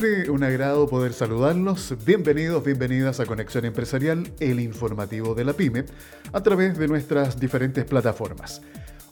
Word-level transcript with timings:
siempre, 0.00 0.30
un 0.30 0.42
agrado 0.42 0.88
poder 0.88 1.12
saludarlos. 1.12 1.94
Bienvenidos, 2.06 2.64
bienvenidas 2.64 3.20
a 3.20 3.26
Conexión 3.26 3.64
Empresarial, 3.64 4.32
el 4.40 4.60
informativo 4.60 5.34
de 5.34 5.44
la 5.44 5.52
PyME, 5.52 5.84
a 6.32 6.42
través 6.42 6.78
de 6.78 6.88
nuestras 6.88 7.38
diferentes 7.38 7.84
plataformas. 7.84 8.62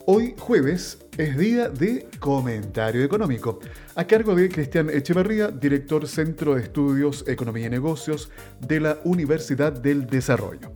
Hoy 0.07 0.35
jueves 0.39 0.99
es 1.19 1.37
día 1.37 1.69
de 1.69 2.09
comentario 2.19 3.05
económico, 3.05 3.59
a 3.97 4.05
cargo 4.07 4.35
de 4.35 4.49
Cristian 4.49 4.89
Echeverría, 4.89 5.49
director 5.49 6.07
Centro 6.07 6.55
de 6.55 6.63
Estudios 6.63 7.25
Economía 7.27 7.67
y 7.67 7.71
Negocios 7.71 8.31
de 8.67 8.81
la 8.81 8.99
Universidad 9.05 9.73
del 9.73 10.07
Desarrollo. 10.07 10.73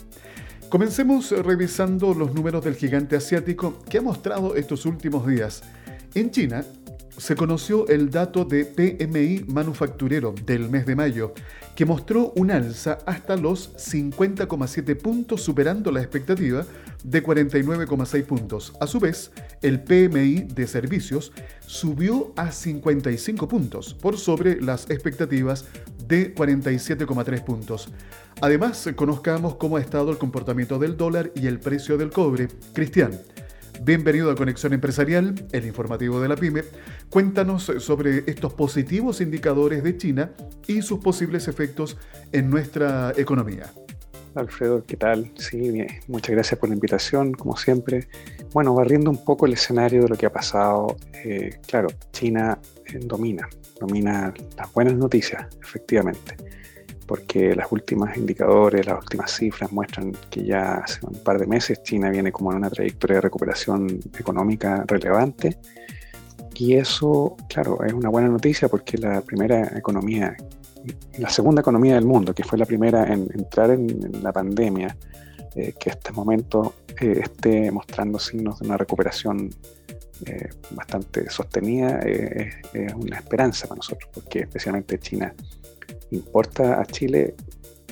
Comencemos 0.69 1.31
revisando 1.31 2.13
los 2.13 2.35
números 2.35 2.65
del 2.65 2.75
gigante 2.75 3.17
asiático 3.17 3.79
que 3.89 3.99
ha 3.99 4.03
mostrado 4.03 4.57
estos 4.57 4.85
últimos 4.85 5.27
días. 5.27 5.63
En 6.15 6.31
China, 6.31 6.65
se 7.17 7.37
conoció 7.37 7.87
el 7.89 8.11
dato 8.11 8.45
de 8.45 8.65
PMI 8.65 9.45
manufacturero 9.53 10.35
del 10.47 10.69
mes 10.69 10.87
de 10.87 10.97
mayo, 10.97 11.35
que 11.75 11.85
mostró 11.85 12.33
un 12.37 12.51
alza 12.51 12.99
hasta 13.07 13.37
los 13.37 13.75
50,7 13.77 14.97
puntos, 15.01 15.43
superando 15.43 15.91
la 15.91 16.01
expectativa 16.01 16.65
de 17.05 17.23
49,6 17.23 18.25
puntos. 18.25 18.73
A 18.81 18.87
su 18.87 19.01
vez, 19.01 19.31
el 19.63 19.81
PMI 19.83 20.43
de 20.55 20.67
servicios 20.67 21.33
subió 21.67 22.33
a 22.37 22.53
55 22.53 23.49
puntos, 23.49 23.95
por 23.95 24.19
sobre 24.19 24.61
las 24.61 24.91
expectativas 24.91 25.67
de 26.07 26.35
47,3 26.35 27.45
puntos. 27.45 27.89
Además, 28.41 28.89
conozcamos 28.97 29.57
cómo 29.57 29.77
ha 29.77 29.81
estado 29.81 30.11
el 30.11 30.19
comportamiento 30.19 30.79
del 30.79 30.97
dólar 30.97 31.31
y 31.35 31.47
el 31.47 31.61
precio 31.61 31.97
del 31.97 32.11
cobre. 32.11 32.49
Cristian, 32.73 33.21
Bienvenido 33.85 34.31
a 34.31 34.37
Conexión 34.37 34.73
Empresarial, 34.75 35.35
el 35.51 35.67
informativo 35.67 36.21
de 36.21 36.29
la 36.29 36.37
PyME. 36.37 36.63
Cuéntanos 37.11 37.65
sobre 37.79 38.23
estos 38.31 38.53
positivos 38.53 39.21
indicadores 39.21 39.83
de 39.83 39.97
China 39.97 40.31
y 40.69 40.83
sus 40.83 41.01
posibles 41.01 41.49
efectos 41.49 41.99
en 42.31 42.49
nuestra 42.49 43.13
economía. 43.17 43.73
Alfredo, 44.37 44.85
¿qué 44.87 44.97
tal? 44.97 45.33
Sí, 45.35 45.85
muchas 46.07 46.31
gracias 46.31 46.61
por 46.61 46.69
la 46.69 46.77
invitación, 46.77 47.33
como 47.33 47.57
siempre. 47.57 48.07
Bueno, 48.53 48.73
barriendo 48.73 49.11
un 49.11 49.25
poco 49.25 49.47
el 49.47 49.55
escenario 49.55 50.03
de 50.03 50.11
lo 50.11 50.17
que 50.17 50.27
ha 50.27 50.33
pasado, 50.33 50.97
eh, 51.25 51.59
claro, 51.67 51.89
China 52.13 52.61
eh, 52.87 53.01
domina, 53.03 53.49
domina 53.81 54.33
las 54.57 54.73
buenas 54.73 54.95
noticias, 54.95 55.45
efectivamente 55.61 56.37
porque 57.13 57.55
las 57.55 57.71
últimas 57.71 58.17
indicadores, 58.17 58.87
las 58.87 58.99
últimas 59.03 59.31
cifras 59.31 59.71
muestran 59.71 60.17
que 60.31 60.47
ya 60.47 60.77
hace 60.77 60.99
un 61.07 61.23
par 61.23 61.39
de 61.39 61.47
meses 61.47 61.83
China 61.83 62.09
viene 62.09 62.33
como 62.33 62.51
en 62.53 62.57
una 62.57 62.71
trayectoria 62.71 63.17
de 63.17 63.21
recuperación 63.21 64.01
económica 64.19 64.83
relevante. 64.87 65.59
Y 66.55 66.73
eso, 66.73 67.37
claro, 67.51 67.85
es 67.85 67.93
una 67.93 68.09
buena 68.09 68.29
noticia 68.29 68.67
porque 68.69 68.97
la 68.97 69.21
primera 69.21 69.77
economía, 69.77 70.35
la 71.19 71.29
segunda 71.29 71.61
economía 71.61 71.97
del 71.97 72.07
mundo, 72.07 72.35
que 72.35 72.45
fue 72.45 72.57
la 72.57 72.65
primera 72.65 73.05
en 73.13 73.29
entrar 73.35 73.69
en, 73.73 74.23
la 74.23 74.33
pandemia, 74.33 74.97
eh, 75.55 75.75
que 75.79 75.91
hasta 75.91 76.09
el 76.09 76.17
momento 76.17 76.77
eh, 76.99 77.21
esté 77.25 77.71
mostrando 77.71 78.19
signos 78.19 78.61
de 78.61 78.69
una 78.69 78.79
recuperación 78.79 79.51
eh, 80.25 80.49
bastante 80.71 81.29
sostenida, 81.29 81.99
es 81.99 82.55
una 82.95 83.19
esperanza 83.19 83.67
para 83.67 83.77
nosotros, 83.77 84.09
porque 84.15 84.39
especialmente 84.39 84.99
China 84.99 85.35
importa 86.17 86.81
a 86.81 86.85
Chile 86.87 87.35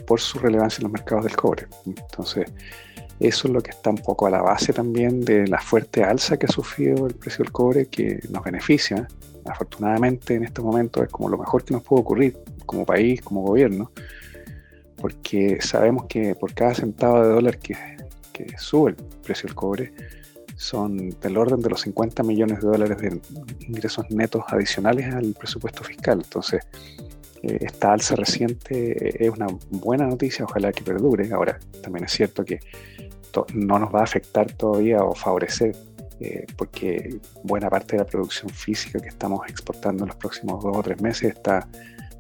por 0.07 0.21
su 0.21 0.39
relevancia 0.39 0.79
en 0.79 0.85
los 0.85 0.93
mercados 0.93 1.25
del 1.25 1.37
cobre. 1.37 1.67
Entonces, 1.87 2.51
eso 3.21 3.49
es 3.49 3.55
lo 3.55 3.63
que 3.63 3.71
está 3.71 3.91
un 3.91 3.99
poco 3.99 4.27
a 4.27 4.31
la 4.31 4.41
base 4.41 4.73
también 4.73 5.21
de 5.21 5.47
la 5.47 5.61
fuerte 5.61 6.03
alza 6.03 6.39
que 6.39 6.47
ha 6.47 6.53
sufrido 6.53 7.07
el 7.07 7.15
precio 7.15 7.45
del 7.45 7.53
cobre, 7.53 7.87
que 7.87 8.21
nos 8.31 8.43
beneficia. 8.43 9.07
Afortunadamente, 9.45 10.35
en 10.35 10.45
este 10.45 10.63
momento 10.63 11.03
es 11.03 11.11
como 11.11 11.29
lo 11.29 11.37
mejor 11.37 11.65
que 11.65 11.75
nos 11.75 11.83
puede 11.83 12.01
ocurrir 12.01 12.39
como 12.65 12.87
país, 12.87 13.21
como 13.21 13.43
gobierno, 13.43 13.93
porque 14.97 15.61
sabemos 15.61 16.07
que 16.07 16.35
por 16.35 16.55
cada 16.55 16.75
centavo 16.75 17.23
de 17.23 17.29
dólar 17.29 17.59
que, 17.59 17.77
que 18.33 18.47
sube 18.59 18.91
el 18.91 18.97
precio 18.97 19.47
del 19.49 19.55
cobre, 19.55 19.93
son 20.57 21.11
del 21.21 21.39
orden 21.39 21.61
de 21.61 21.71
los 21.71 21.81
50 21.81 22.23
millones 22.23 22.61
de 22.61 22.69
dólares 22.69 22.99
de 22.99 23.21
ingresos 23.67 24.11
netos 24.11 24.45
adicionales 24.49 25.13
al 25.13 25.33
presupuesto 25.33 25.83
fiscal. 25.83 26.21
Entonces, 26.23 26.63
esta 27.43 27.93
alza 27.93 28.17
reciente 28.17 29.25
es 29.25 29.31
una 29.31 29.47
buena 29.71 30.07
noticia, 30.07 30.45
ojalá 30.45 30.73
que 30.73 30.83
perdure. 30.83 31.33
Ahora, 31.33 31.59
también 31.83 32.05
es 32.05 32.13
cierto 32.13 32.45
que 32.45 32.61
no 33.55 33.79
nos 33.79 33.95
va 33.95 34.01
a 34.01 34.05
afectar 34.05 34.53
todavía 34.53 35.03
o 35.03 35.15
favorecer, 35.15 35.75
eh, 36.21 36.45
porque 36.57 37.19
buena 37.43 37.71
parte 37.71 37.97
de 37.97 38.03
la 38.03 38.07
producción 38.07 38.51
física 38.51 39.01
que 39.01 39.09
estamos 39.09 39.41
exportando 39.49 40.05
en 40.05 40.09
los 40.09 40.17
próximos 40.17 40.63
dos 40.63 40.77
o 40.77 40.83
tres 40.83 41.01
meses 41.01 41.35
está 41.35 41.67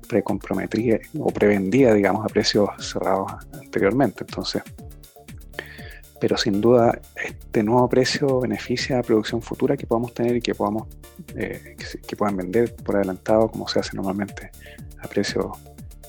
precomprometida 0.08 0.98
o 1.18 1.30
prevendida, 1.32 1.94
digamos, 1.94 2.24
a 2.24 2.28
precios 2.28 2.68
cerrados 2.78 3.32
anteriormente. 3.52 4.24
Entonces, 4.26 4.62
pero 6.20 6.36
sin 6.36 6.60
duda 6.60 7.00
este 7.24 7.62
nuevo 7.62 7.88
precio 7.88 8.40
beneficia 8.40 8.98
a 8.98 9.02
producción 9.02 9.40
futura 9.40 9.76
que 9.76 9.86
podamos 9.86 10.12
tener 10.12 10.36
y 10.36 10.40
que 10.40 10.54
podamos 10.54 10.86
eh, 11.34 11.76
que, 12.06 12.16
puedan 12.16 12.36
vender 12.36 12.74
por 12.76 12.96
adelantado 12.96 13.48
como 13.48 13.66
se 13.68 13.80
hace 13.80 13.96
normalmente 13.96 14.50
a 15.02 15.08
precios 15.08 15.46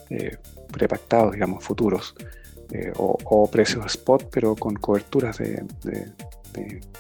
eh, 0.10 0.38
prepactados, 0.72 1.34
digamos, 1.34 1.64
futuros, 1.64 2.16
eh, 2.72 2.92
o, 2.96 3.50
precios 3.50 3.86
spot, 3.86 4.30
pero 4.32 4.56
con 4.56 4.76
coberturas 4.76 5.38
de, 5.38 5.64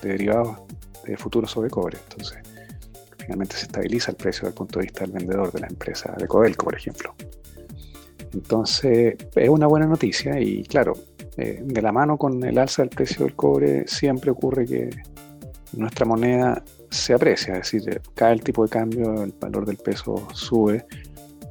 derivados 0.01 0.59
de 1.05 1.17
futuros 1.17 1.51
sobre 1.51 1.69
cobre. 1.69 1.97
Entonces, 2.09 2.39
finalmente 3.17 3.55
se 3.55 3.65
estabiliza 3.65 4.11
el 4.11 4.17
precio 4.17 4.41
desde 4.41 4.49
el 4.49 4.55
punto 4.55 4.79
de 4.79 4.85
vista 4.85 5.01
del 5.01 5.11
vendedor 5.11 5.51
de 5.51 5.59
la 5.61 5.67
empresa 5.67 6.13
de 6.17 6.27
Codelco, 6.27 6.65
por 6.65 6.75
ejemplo. 6.75 7.15
Entonces, 8.33 9.15
es 9.35 9.49
una 9.49 9.67
buena 9.67 9.85
noticia 9.87 10.39
y 10.39 10.63
claro, 10.63 10.93
eh, 11.37 11.61
de 11.63 11.81
la 11.81 11.91
mano 11.91 12.17
con 12.17 12.43
el 12.43 12.57
alza 12.57 12.81
del 12.81 12.89
precio 12.89 13.25
del 13.25 13.35
cobre, 13.35 13.87
siempre 13.87 14.31
ocurre 14.31 14.65
que 14.65 14.89
nuestra 15.73 16.05
moneda 16.05 16.63
se 16.89 17.13
aprecia, 17.13 17.55
es 17.55 17.71
decir, 17.71 18.01
cae 18.13 18.33
el 18.33 18.43
tipo 18.43 18.63
de 18.63 18.69
cambio, 18.69 19.23
el 19.23 19.33
valor 19.39 19.65
del 19.65 19.77
peso 19.77 20.27
sube 20.33 20.85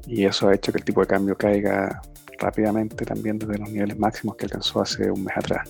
y 0.07 0.25
eso 0.25 0.49
ha 0.49 0.55
hecho 0.55 0.73
que 0.73 0.79
el 0.79 0.85
tipo 0.85 1.01
de 1.01 1.07
cambio 1.07 1.37
caiga 1.37 2.03
rápidamente 2.39 3.05
también 3.05 3.39
desde 3.39 3.59
los 3.59 3.71
niveles 3.71 3.99
máximos 3.99 4.37
que 4.37 4.47
alcanzó 4.47 4.83
hace 4.83 5.11
un 5.11 5.25
mes 5.25 5.37
atrás. 5.37 5.69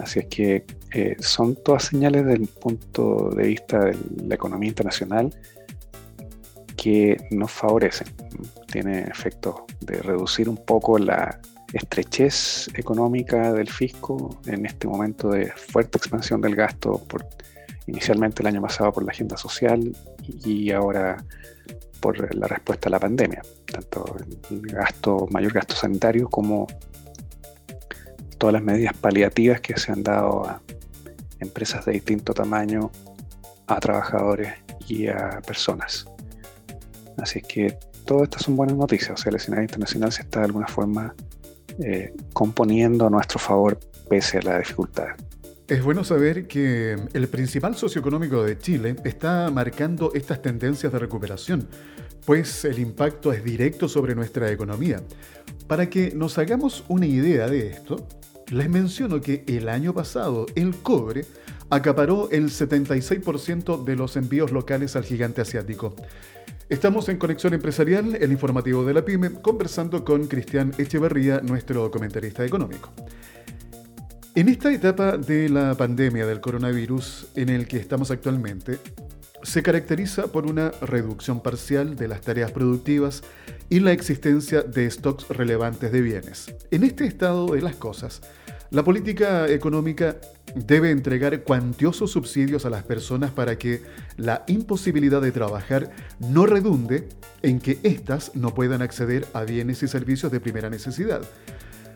Así 0.00 0.20
es 0.20 0.26
que 0.26 0.64
eh, 0.92 1.16
son 1.18 1.56
todas 1.56 1.84
señales 1.84 2.24
desde 2.24 2.42
el 2.42 2.48
punto 2.48 3.30
de 3.30 3.48
vista 3.48 3.84
de 3.84 3.96
la 4.26 4.34
economía 4.34 4.68
internacional 4.68 5.34
que 6.76 7.16
nos 7.30 7.50
favorecen. 7.50 8.08
Tiene 8.70 9.00
efectos 9.00 9.56
de 9.80 10.00
reducir 10.00 10.48
un 10.48 10.56
poco 10.56 10.98
la 10.98 11.40
estrechez 11.72 12.68
económica 12.74 13.52
del 13.52 13.70
fisco 13.70 14.40
en 14.46 14.66
este 14.66 14.86
momento 14.86 15.30
de 15.30 15.50
fuerte 15.52 15.98
expansión 15.98 16.40
del 16.40 16.54
gasto, 16.54 17.02
inicialmente 17.86 18.42
el 18.42 18.48
año 18.48 18.62
pasado 18.62 18.92
por 18.92 19.04
la 19.04 19.12
agenda 19.12 19.36
social 19.36 19.94
y 20.24 20.70
ahora 20.70 21.22
por 22.00 22.34
la 22.34 22.46
respuesta 22.46 22.88
a 22.88 22.90
la 22.90 23.00
pandemia, 23.00 23.42
tanto 23.66 24.16
el 24.50 24.62
gasto, 24.62 25.26
mayor 25.30 25.52
gasto 25.52 25.74
sanitario 25.74 26.28
como 26.28 26.66
todas 28.38 28.52
las 28.52 28.62
medidas 28.62 28.96
paliativas 28.96 29.60
que 29.60 29.76
se 29.78 29.92
han 29.92 30.02
dado 30.02 30.46
a 30.46 30.62
empresas 31.40 31.84
de 31.84 31.92
distinto 31.92 32.32
tamaño, 32.34 32.90
a 33.66 33.80
trabajadores 33.80 34.54
y 34.86 35.08
a 35.08 35.40
personas. 35.46 36.06
Así 37.18 37.42
que 37.42 37.78
todas 38.04 38.24
estas 38.24 38.42
son 38.42 38.56
buenas 38.56 38.76
noticias, 38.76 39.10
o 39.10 39.16
sea, 39.16 39.30
el 39.30 39.36
escenario 39.36 39.64
internacional 39.64 40.12
se 40.12 40.22
está 40.22 40.40
de 40.40 40.46
alguna 40.46 40.68
forma 40.68 41.14
eh, 41.78 42.12
componiendo 42.32 43.06
a 43.06 43.10
nuestro 43.10 43.38
favor 43.38 43.78
pese 44.08 44.38
a 44.38 44.42
la 44.42 44.58
dificultad. 44.58 45.08
Es 45.68 45.82
bueno 45.82 46.02
saber 46.02 46.46
que 46.46 46.96
el 47.12 47.28
principal 47.28 47.76
socioeconómico 47.76 48.42
de 48.42 48.58
Chile 48.58 48.96
está 49.04 49.50
marcando 49.50 50.12
estas 50.14 50.40
tendencias 50.40 50.90
de 50.92 50.98
recuperación, 50.98 51.68
pues 52.24 52.64
el 52.64 52.78
impacto 52.78 53.32
es 53.32 53.44
directo 53.44 53.86
sobre 53.86 54.14
nuestra 54.14 54.50
economía. 54.50 55.02
Para 55.66 55.90
que 55.90 56.12
nos 56.14 56.38
hagamos 56.38 56.84
una 56.88 57.06
idea 57.06 57.48
de 57.48 57.68
esto, 57.68 58.06
les 58.50 58.70
menciono 58.70 59.20
que 59.20 59.44
el 59.46 59.68
año 59.68 59.92
pasado 59.92 60.46
el 60.54 60.74
cobre 60.76 61.26
acaparó 61.70 62.30
el 62.30 62.44
76% 62.50 63.84
de 63.84 63.96
los 63.96 64.16
envíos 64.16 64.52
locales 64.52 64.96
al 64.96 65.04
gigante 65.04 65.42
asiático. 65.42 65.94
Estamos 66.68 67.08
en 67.08 67.16
Conexión 67.16 67.54
Empresarial, 67.54 68.16
el 68.16 68.30
informativo 68.30 68.84
de 68.84 68.92
la 68.92 69.02
PyME, 69.02 69.40
conversando 69.40 70.04
con 70.04 70.26
Cristian 70.26 70.74
Echeverría, 70.76 71.40
nuestro 71.40 71.90
comentarista 71.90 72.44
económico. 72.44 72.92
En 74.34 74.50
esta 74.50 74.70
etapa 74.70 75.16
de 75.16 75.48
la 75.48 75.74
pandemia 75.76 76.26
del 76.26 76.42
coronavirus 76.42 77.28
en 77.36 77.48
el 77.48 77.66
que 77.66 77.78
estamos 77.78 78.10
actualmente, 78.10 78.78
se 79.42 79.62
caracteriza 79.62 80.26
por 80.26 80.44
una 80.44 80.70
reducción 80.82 81.40
parcial 81.40 81.96
de 81.96 82.06
las 82.06 82.20
tareas 82.20 82.52
productivas 82.52 83.22
y 83.70 83.80
la 83.80 83.92
existencia 83.92 84.60
de 84.60 84.90
stocks 84.90 85.26
relevantes 85.28 85.90
de 85.90 86.02
bienes. 86.02 86.54
En 86.70 86.84
este 86.84 87.06
estado 87.06 87.46
de 87.46 87.62
las 87.62 87.76
cosas, 87.76 88.20
La 88.70 88.84
política 88.84 89.48
económica 89.48 90.18
debe 90.54 90.90
entregar 90.90 91.42
cuantiosos 91.42 92.10
subsidios 92.10 92.66
a 92.66 92.70
las 92.70 92.82
personas 92.82 93.30
para 93.30 93.56
que 93.56 93.80
la 94.18 94.44
imposibilidad 94.46 95.22
de 95.22 95.32
trabajar 95.32 95.90
no 96.18 96.44
redunde 96.44 97.08
en 97.40 97.60
que 97.60 97.78
éstas 97.82 98.32
no 98.34 98.52
puedan 98.52 98.82
acceder 98.82 99.26
a 99.32 99.44
bienes 99.44 99.82
y 99.82 99.88
servicios 99.88 100.30
de 100.30 100.40
primera 100.40 100.68
necesidad. 100.68 101.22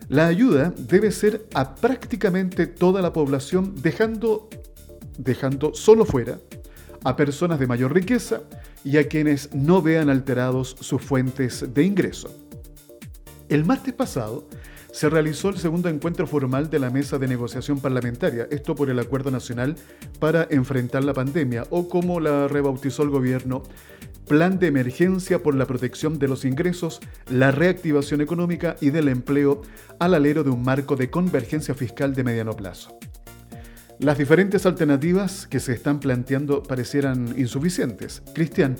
La 0.08 0.26
ayuda 0.26 0.72
debe 0.76 1.10
ser 1.12 1.46
a 1.52 1.74
prácticamente 1.74 2.66
toda 2.66 3.02
la 3.02 3.12
población, 3.12 3.74
dejando, 3.82 4.48
dejando 5.18 5.74
solo 5.74 6.06
fuera 6.06 6.38
a 7.04 7.16
personas 7.16 7.58
de 7.58 7.66
mayor 7.66 7.92
riqueza 7.92 8.40
y 8.82 8.96
a 8.96 9.08
quienes 9.08 9.54
no 9.54 9.82
vean 9.82 10.08
alterados 10.08 10.74
sus 10.80 11.02
fuentes 11.02 11.74
de 11.74 11.84
ingreso. 11.84 12.30
El 13.50 13.66
martes 13.66 13.92
pasado, 13.92 14.48
se 14.92 15.08
realizó 15.08 15.48
el 15.48 15.56
segundo 15.56 15.88
encuentro 15.88 16.26
formal 16.26 16.68
de 16.70 16.78
la 16.78 16.90
mesa 16.90 17.18
de 17.18 17.26
negociación 17.26 17.80
parlamentaria, 17.80 18.46
esto 18.50 18.74
por 18.74 18.90
el 18.90 18.98
Acuerdo 18.98 19.30
Nacional 19.30 19.74
para 20.20 20.46
enfrentar 20.50 21.02
la 21.02 21.14
pandemia, 21.14 21.64
o 21.70 21.88
como 21.88 22.20
la 22.20 22.46
rebautizó 22.46 23.02
el 23.02 23.08
gobierno, 23.08 23.62
Plan 24.28 24.58
de 24.58 24.68
Emergencia 24.68 25.42
por 25.42 25.54
la 25.54 25.66
Protección 25.66 26.18
de 26.18 26.28
los 26.28 26.44
Ingresos, 26.44 27.00
la 27.28 27.50
Reactivación 27.50 28.20
Económica 28.20 28.76
y 28.80 28.90
del 28.90 29.08
Empleo 29.08 29.62
al 29.98 30.14
alero 30.14 30.44
de 30.44 30.50
un 30.50 30.62
marco 30.62 30.94
de 30.94 31.10
convergencia 31.10 31.74
fiscal 31.74 32.14
de 32.14 32.24
mediano 32.24 32.54
plazo. 32.54 32.96
Las 33.98 34.18
diferentes 34.18 34.66
alternativas 34.66 35.46
que 35.46 35.60
se 35.60 35.72
están 35.72 36.00
planteando 36.00 36.62
parecieran 36.62 37.34
insuficientes. 37.36 38.22
Cristian, 38.34 38.76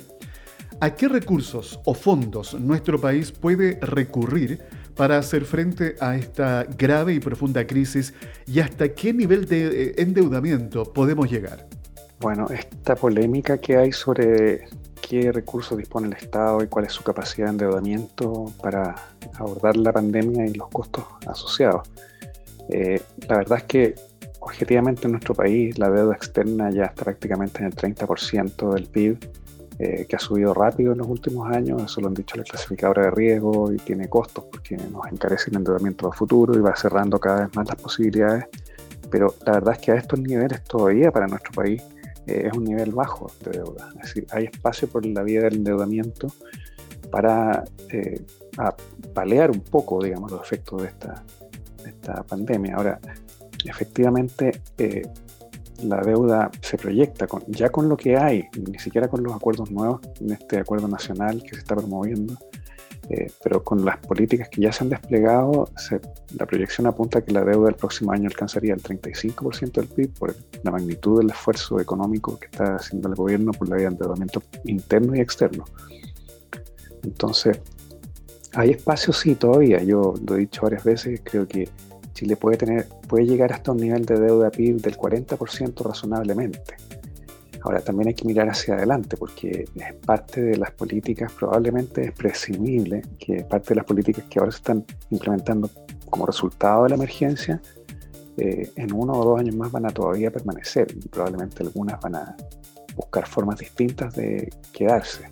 ¿a 0.81 0.95
qué 0.95 1.09
recursos 1.09 1.81
o 1.85 1.95
fondos 1.95 2.55
nuestro 2.55 3.01
país 3.01 3.33
puede 3.33 3.79
recurrir 3.81 4.61
para 4.97 5.19
hacer 5.19 5.45
frente 5.45 5.97
a 6.01 6.17
esta 6.17 6.65
grave 6.65 7.15
y 7.15 7.21
profunda 7.21 7.67
crisis 7.67 8.15
y 8.47 8.61
hasta 8.61 8.89
qué 8.89 9.13
nivel 9.13 9.47
de 9.47 9.67
eh, 9.67 9.95
endeudamiento 9.99 10.85
podemos 10.85 11.31
llegar? 11.31 11.67
Bueno, 12.21 12.47
esta 12.51 12.95
polémica 12.95 13.59
que 13.59 13.77
hay 13.77 13.93
sobre 13.93 14.69
qué 15.01 15.33
recursos 15.33 15.77
dispone 15.77 16.07
el 16.07 16.15
Estado 16.15 16.63
y 16.63 16.69
cuál 16.69 16.85
es 16.85 16.93
su 16.93 17.03
capacidad 17.03 17.47
de 17.47 17.53
endeudamiento 17.53 18.53
para 18.63 18.95
abordar 19.35 19.77
la 19.77 19.93
pandemia 19.93 20.47
y 20.47 20.55
los 20.55 20.69
costos 20.69 21.05
asociados. 21.27 21.89
Eh, 22.69 23.01
la 23.29 23.39
verdad 23.39 23.59
es 23.59 23.65
que 23.65 23.95
objetivamente 24.41 25.07
en 25.07 25.13
nuestro 25.13 25.35
país 25.35 25.79
la 25.79 25.91
deuda 25.91 26.15
externa 26.15 26.71
ya 26.71 26.85
está 26.85 27.05
prácticamente 27.05 27.61
en 27.61 27.67
el 27.67 27.75
30% 27.75 28.75
del 28.75 28.87
PIB 28.87 29.19
eh, 29.79 30.07
que 30.09 30.17
ha 30.17 30.19
subido 30.19 30.53
rápido 30.55 30.93
en 30.93 30.99
los 30.99 31.09
últimos 31.09 31.51
años, 31.51 31.83
eso 31.83 32.01
lo 32.01 32.09
han 32.09 32.15
dicho 32.15 32.37
las 32.37 32.49
clasificadoras 32.49 33.07
de 33.07 33.11
riesgo 33.11 33.73
y 33.73 33.77
tiene 33.77 34.09
costos 34.09 34.45
porque 34.51 34.77
nos 34.77 35.07
encarece 35.11 35.51
el 35.51 35.57
endeudamiento 35.57 36.09
a 36.09 36.13
futuro 36.13 36.55
y 36.57 36.61
va 36.61 36.77
cerrando 36.77 37.19
cada 37.19 37.47
vez 37.47 37.57
más 37.57 37.67
las 37.67 37.77
posibilidades, 37.77 38.47
pero 39.11 39.35
la 39.47 39.53
verdad 39.53 39.75
es 39.75 39.81
que 39.81 39.93
a 39.93 39.95
estos 39.97 40.21
niveles 40.21 40.63
todavía 40.65 41.11
para 41.11 41.27
nuestro 41.27 41.53
país 41.53 41.83
eh, 42.27 42.49
es 42.51 42.57
un 42.57 42.65
nivel 42.65 42.93
bajo 42.93 43.31
de 43.45 43.51
deuda, 43.59 43.89
es 43.97 44.03
decir, 44.03 44.27
hay 44.31 44.45
espacio 44.45 44.89
por 44.89 45.05
la 45.07 45.23
vía 45.23 45.43
del 45.43 45.55
endeudamiento 45.55 46.29
para 47.11 47.65
eh, 47.91 48.25
palear 49.13 49.51
un 49.51 49.61
poco, 49.61 50.03
digamos, 50.03 50.31
los 50.31 50.43
efectos 50.43 50.83
de 50.83 50.89
esta, 50.89 51.23
de 51.83 51.91
esta 51.91 52.23
pandemia. 52.23 52.77
Ahora, 52.77 52.99
efectivamente, 53.65 54.63
la 55.83 56.01
deuda 56.01 56.51
se 56.61 56.77
proyecta 56.77 57.27
con, 57.27 57.45
ya 57.49 57.71
con 57.71 57.89
lo 57.89 57.97
que 57.97 58.17
hay, 58.17 58.49
ni 58.69 58.79
siquiera 58.79 59.09
con 59.09 59.23
los 59.23 59.35
acuerdos 59.35 59.71
nuevos, 59.71 60.01
en 60.21 60.33
este 60.33 60.59
acuerdo 60.59 60.89
nacional 60.89 61.43
que 61.43 61.51
se 61.51 61.59
está 61.59 61.77
promoviendo, 61.77 62.37
eh, 63.09 63.31
pero 63.43 63.63
con 63.63 63.85
las 63.85 63.99
políticas 63.99 64.49
que 64.49 64.61
ya 64.61 64.73
se 64.73 64.85
han 64.85 64.91
desplegado, 64.91 65.69
la 66.39 66.47
proyección 66.47 66.87
apunta 66.87 67.19
a 67.19 67.23
que 67.23 67.33
la 67.33 67.45
deuda 67.45 67.67
del 67.67 67.75
próximo 67.75 68.13
año 68.13 68.29
alcanzaría 68.29 68.75
el 68.75 68.83
35% 68.83 69.73
del 69.73 69.89
PIB 69.89 70.15
por 70.19 70.37
la 70.63 70.71
magnitud 70.71 71.19
del 71.19 71.31
esfuerzo 71.31 71.81
económico 71.81 72.39
que 72.39 72.47
está 72.47 72.77
haciendo 72.77 73.09
el 73.09 73.15
gobierno 73.15 73.53
por 73.53 73.69
la 73.69 73.77
vía 73.77 73.89
de 73.89 73.93
endeudamiento 73.93 74.43
interno 74.65 75.17
y 75.17 75.21
externo. 75.21 75.65
Entonces, 77.03 77.61
hay 78.55 78.71
espacio 78.71 79.13
sí 79.13 79.35
todavía, 79.35 79.83
yo 79.83 80.15
lo 80.27 80.37
he 80.37 80.41
dicho 80.41 80.63
varias 80.63 80.85
veces, 80.85 81.21
creo 81.25 81.49
que 81.49 81.69
Chile 82.13 82.37
puede, 82.37 82.57
tener, 82.57 82.89
puede 83.09 83.27
llegar 83.27 83.53
hasta 83.53 83.73
un 83.73 83.79
nivel 83.79 84.05
de 84.05 84.19
deuda 84.19 84.51
PIB 84.51 84.81
del 84.81 84.97
40% 84.97 85.83
razonablemente. 85.85 86.77
Ahora, 87.63 87.81
también 87.81 88.09
hay 88.09 88.15
que 88.15 88.27
mirar 88.27 88.49
hacia 88.49 88.75
adelante 88.75 89.17
porque 89.17 89.67
es 89.75 89.95
parte 90.05 90.43
de 90.43 90.57
las 90.57 90.73
políticas, 90.73 91.33
probablemente 91.33 92.07
es 92.07 92.13
presumible 92.13 93.03
que 93.19 93.45
parte 93.45 93.71
de 93.71 93.77
las 93.77 93.85
políticas 93.85 94.25
que 94.29 94.41
ahora 94.41 94.51
se 94.51 94.59
están 94.59 94.85
implementando 95.11 95.71
como 96.11 96.27
resultado 96.27 96.83
de 96.85 96.89
la 96.91 96.95
emergencia, 96.97 97.63
eh, 98.37 98.71
en 98.77 98.93
uno 98.93 99.13
o 99.13 99.25
dos 99.25 99.41
años 99.41 99.55
más 99.55 99.71
van 99.71 99.87
a 99.87 99.91
todavía 99.91 100.31
permanecer 100.31 100.89
y 100.97 101.09
probablemente 101.09 101.63
algunas 101.63 102.01
van 102.01 102.17
a 102.17 102.37
buscar 102.97 103.27
formas 103.27 103.59
distintas 103.59 104.15
de 104.15 104.51
quedarse. 104.73 105.31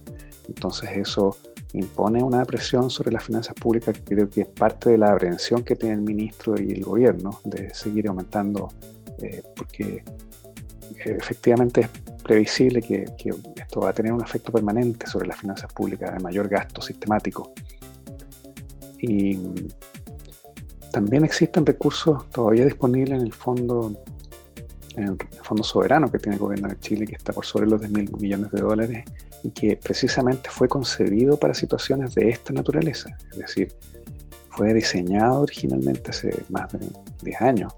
Entonces 0.49 0.91
eso 0.95 1.37
impone 1.73 2.23
una 2.23 2.45
presión 2.45 2.91
sobre 2.91 3.13
las 3.13 3.25
finanzas 3.25 3.55
públicas 3.55 3.97
que 3.97 4.15
creo 4.15 4.29
que 4.29 4.43
es 4.43 4.47
parte 4.47 4.91
de 4.91 4.99
la 4.99 5.13
aprehensión 5.13 5.63
que 5.63 5.77
tiene 5.77 5.95
el 5.95 6.01
ministro 6.01 6.61
y 6.61 6.73
el 6.73 6.85
gobierno 6.85 7.41
de 7.45 7.73
seguir 7.73 8.09
aumentando, 8.09 8.69
eh, 9.19 9.43
porque 9.57 10.03
eh, 11.05 11.17
efectivamente 11.19 11.83
es 11.83 11.89
previsible 12.23 12.83
que, 12.83 13.05
esto 13.57 13.81
va 13.81 13.91
a 13.91 13.93
tener 13.93 14.13
un 14.13 14.23
efecto 14.23 14.53
permanente 14.53 15.07
sobre 15.07 15.29
las 15.29 15.39
finanzas 15.39 15.73
públicas 15.73 16.13
de 16.13 16.21
mayor 16.21 16.49
gasto 16.49 16.83
sistemático. 16.83 17.53
Y 19.01 19.39
también 20.93 21.25
existen 21.25 21.65
recursos 21.65 22.29
todavía 22.31 22.65
disponibles 22.65 23.21
en 23.21 23.27
el 23.27 23.33
fondo 23.33 23.95
fondo 25.43 25.63
soberano 25.63 26.11
que 26.11 26.19
tiene 26.19 26.37
el 26.37 26.41
gobierno 26.41 26.69
de 26.69 26.79
Chile, 26.79 27.07
que 27.07 27.17
está 27.17 27.33
por 27.33 27.45
sobre 27.45 27.67
los 27.67 27.81
10 27.81 27.93
mil 27.93 28.11
millones 28.19 28.51
de 28.51 28.61
dólares 28.61 29.05
y 29.43 29.51
que 29.51 29.77
precisamente 29.77 30.51
fue 30.51 30.69
concebido 30.69 31.39
para 31.39 31.55
situaciones 31.55 32.15
de 32.15 32.29
esta 32.29 32.53
naturaleza. 32.53 33.17
Es 33.33 33.39
decir, 33.39 33.73
fue 34.51 34.75
diseñado 34.75 35.43
originalmente 35.43 36.11
hace 36.11 36.45
más 36.49 36.73
de 36.73 36.87
10 37.23 37.41
años 37.41 37.73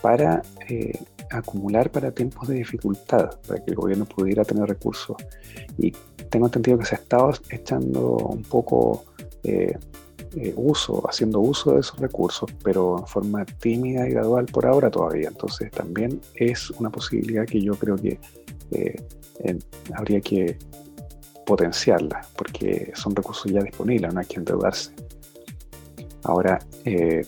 para 0.00 0.42
eh, 0.68 0.98
acumular 1.30 1.90
para 1.90 2.10
tiempos 2.10 2.48
de 2.48 2.56
dificultad, 2.56 3.30
para 3.46 3.64
que 3.64 3.70
el 3.70 3.76
gobierno 3.76 4.04
pudiera 4.04 4.44
tener 4.44 4.68
recursos. 4.68 5.16
Y 5.78 5.92
tengo 6.30 6.46
entendido 6.46 6.78
que 6.78 6.84
se 6.84 6.96
ha 6.96 6.98
estado 6.98 7.32
echando 7.50 8.16
un 8.16 8.42
poco 8.42 9.04
eh, 9.44 9.76
eh, 10.36 10.52
uso, 10.56 11.02
haciendo 11.08 11.40
uso 11.40 11.74
de 11.74 11.80
esos 11.80 11.98
recursos, 11.98 12.50
pero 12.62 12.98
en 12.98 13.06
forma 13.06 13.44
tímida 13.44 14.06
y 14.06 14.12
gradual 14.12 14.46
por 14.46 14.66
ahora 14.66 14.90
todavía. 14.90 15.28
Entonces 15.28 15.70
también 15.70 16.20
es 16.34 16.70
una 16.70 16.90
posibilidad 16.90 17.46
que 17.46 17.60
yo 17.60 17.74
creo 17.74 17.96
que 17.96 18.18
habría 19.94 20.20
que 20.20 20.56
potenciarla, 21.44 22.22
porque 22.36 22.92
son 22.94 23.14
recursos 23.14 23.50
ya 23.52 23.60
disponibles, 23.60 24.12
no 24.12 24.20
hay 24.20 24.26
que 24.26 24.36
endeudarse. 24.36 24.92
Ahora, 26.24 26.58
eh, 26.84 27.26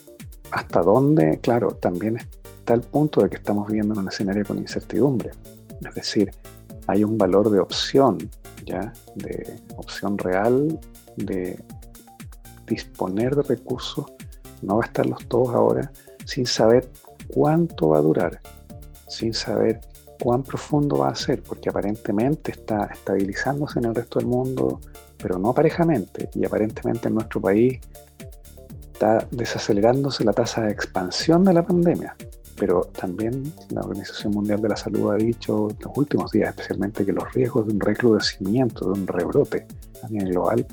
¿hasta 0.50 0.80
dónde? 0.82 1.38
Claro, 1.40 1.72
también 1.72 2.18
está 2.58 2.74
el 2.74 2.82
punto 2.82 3.22
de 3.22 3.30
que 3.30 3.36
estamos 3.36 3.66
viviendo 3.66 3.94
en 3.94 4.00
un 4.00 4.08
escenario 4.08 4.44
con 4.44 4.58
incertidumbre. 4.58 5.30
Es 5.86 5.94
decir, 5.94 6.30
hay 6.86 7.02
un 7.04 7.18
valor 7.18 7.50
de 7.50 7.60
opción, 7.60 8.18
¿ya? 8.64 8.92
De 9.16 9.60
opción 9.76 10.16
real 10.16 10.78
de 11.16 11.58
disponer 12.66 13.34
de 13.36 13.42
recursos, 13.42 14.06
no 14.62 14.78
gastarlos 14.78 15.26
todos 15.28 15.54
ahora, 15.54 15.90
sin 16.24 16.46
saber 16.46 16.88
cuánto 17.28 17.90
va 17.90 17.98
a 17.98 18.02
durar, 18.02 18.40
sin 19.08 19.34
saber 19.34 19.80
cuán 20.20 20.42
profundo 20.42 20.98
va 20.98 21.08
a 21.08 21.14
ser, 21.14 21.42
porque 21.42 21.70
aparentemente 21.70 22.52
está 22.52 22.86
estabilizándose 22.86 23.78
en 23.78 23.86
el 23.86 23.94
resto 23.94 24.18
del 24.18 24.28
mundo, 24.28 24.80
pero 25.18 25.38
no 25.38 25.52
parejamente, 25.52 26.30
y 26.34 26.44
aparentemente 26.44 27.08
en 27.08 27.14
nuestro 27.14 27.40
país 27.40 27.80
está 28.92 29.26
desacelerándose 29.30 30.24
la 30.24 30.32
tasa 30.32 30.62
de 30.62 30.72
expansión 30.72 31.44
de 31.44 31.52
la 31.52 31.66
pandemia. 31.66 32.16
Pero 32.56 32.82
también 32.82 33.52
la 33.70 33.80
Organización 33.80 34.32
Mundial 34.32 34.62
de 34.62 34.68
la 34.68 34.76
Salud 34.76 35.10
ha 35.10 35.16
dicho 35.16 35.68
en 35.70 35.76
los 35.80 35.96
últimos 35.96 36.30
días 36.30 36.50
especialmente 36.50 37.04
que 37.04 37.12
los 37.12 37.32
riesgos 37.34 37.66
de 37.66 37.72
un 37.72 37.80
recrudecimiento, 37.80 38.84
de 38.84 39.00
un 39.00 39.06
rebrote 39.08 39.66
a 40.02 40.08
nivel 40.08 40.30
global, 40.30 40.66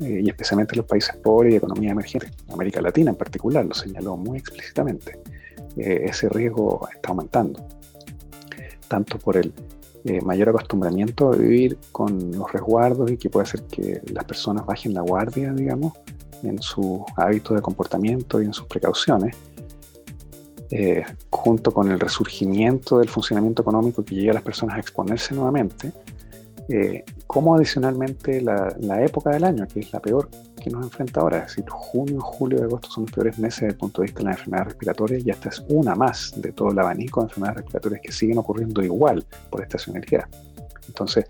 eh, 0.00 0.20
y 0.24 0.28
especialmente 0.28 0.74
en 0.74 0.78
los 0.78 0.86
países 0.86 1.16
pobres 1.16 1.54
y 1.54 1.56
economía 1.56 1.92
emergente, 1.92 2.30
América 2.52 2.80
Latina 2.80 3.10
en 3.10 3.16
particular, 3.16 3.64
lo 3.64 3.74
señaló 3.74 4.16
muy 4.16 4.38
explícitamente, 4.38 5.18
eh, 5.76 6.02
ese 6.04 6.28
riesgo 6.28 6.88
está 6.94 7.10
aumentando 7.10 7.66
tanto 8.90 9.18
por 9.18 9.36
el 9.36 9.52
eh, 10.04 10.20
mayor 10.22 10.48
acostumbramiento 10.48 11.32
a 11.32 11.36
vivir 11.36 11.78
con 11.92 12.32
los 12.32 12.52
resguardos 12.52 13.10
y 13.10 13.16
que 13.16 13.30
puede 13.30 13.44
hacer 13.44 13.62
que 13.62 14.02
las 14.12 14.24
personas 14.24 14.66
bajen 14.66 14.92
la 14.94 15.02
guardia, 15.02 15.52
digamos, 15.52 15.92
en 16.42 16.60
su 16.60 17.04
hábito 17.16 17.54
de 17.54 17.62
comportamiento 17.62 18.42
y 18.42 18.46
en 18.46 18.52
sus 18.52 18.66
precauciones, 18.66 19.36
eh, 20.70 21.04
junto 21.30 21.72
con 21.72 21.90
el 21.90 22.00
resurgimiento 22.00 22.98
del 22.98 23.08
funcionamiento 23.08 23.62
económico 23.62 24.04
que 24.04 24.14
lleva 24.16 24.32
a 24.32 24.34
las 24.34 24.42
personas 24.42 24.76
a 24.76 24.80
exponerse 24.80 25.34
nuevamente, 25.34 25.92
eh, 26.68 27.04
como 27.30 27.54
adicionalmente 27.54 28.40
la, 28.40 29.04
época 29.04 29.30
del 29.30 29.44
año, 29.44 29.64
que 29.68 29.78
es 29.78 29.92
la 29.92 30.00
peor 30.00 30.28
que 30.60 30.68
nos 30.68 30.82
enfrenta 30.82 31.20
ahora, 31.20 31.38
es 31.38 31.44
decir, 31.44 31.64
junio, 31.68 32.20
julio 32.20 32.58
y 32.58 32.62
agosto 32.62 32.90
son 32.90 33.04
los 33.04 33.12
peores 33.12 33.38
meses 33.38 33.60
desde 33.60 33.72
el 33.74 33.76
punto 33.76 34.02
de 34.02 34.06
vista 34.06 34.18
de 34.18 34.24
las 34.24 34.34
enfermedades 34.36 34.66
respiratorias 34.72 35.22
y 35.24 35.30
esta 35.30 35.48
es 35.48 35.64
una 35.68 35.94
más 35.94 36.32
de 36.34 36.50
todo 36.50 36.72
el 36.72 36.78
abanico 36.80 37.20
de 37.20 37.26
enfermedades 37.26 37.58
respiratorias 37.58 38.00
que 38.02 38.10
siguen 38.10 38.38
ocurriendo 38.38 38.82
igual 38.82 39.24
por 39.48 39.62
estacionalidad. 39.62 40.24
Entonces, 40.88 41.26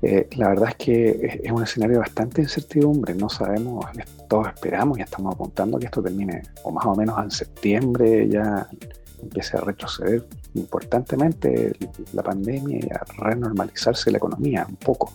eh, 0.00 0.26
la 0.36 0.48
verdad 0.48 0.70
es 0.70 0.76
que 0.76 1.40
es 1.44 1.52
un 1.52 1.62
escenario 1.62 1.96
de 1.96 2.00
bastante 2.00 2.40
incertidumbre, 2.40 3.14
no 3.14 3.28
sabemos, 3.28 3.84
todos 4.26 4.48
esperamos 4.54 4.98
y 4.98 5.02
estamos 5.02 5.34
apuntando 5.34 5.78
que 5.78 5.84
esto 5.84 6.02
termine, 6.02 6.44
o 6.62 6.72
más 6.72 6.86
o 6.86 6.94
menos 6.94 7.22
en 7.22 7.30
septiembre 7.30 8.26
ya 8.26 8.66
empiece 9.24 9.56
a 9.56 9.60
retroceder 9.60 10.26
importantemente 10.54 11.72
la 12.12 12.22
pandemia 12.22 12.78
y 12.78 12.88
a 12.90 13.04
renormalizarse 13.18 14.10
la 14.10 14.18
economía 14.18 14.66
un 14.68 14.76
poco. 14.76 15.12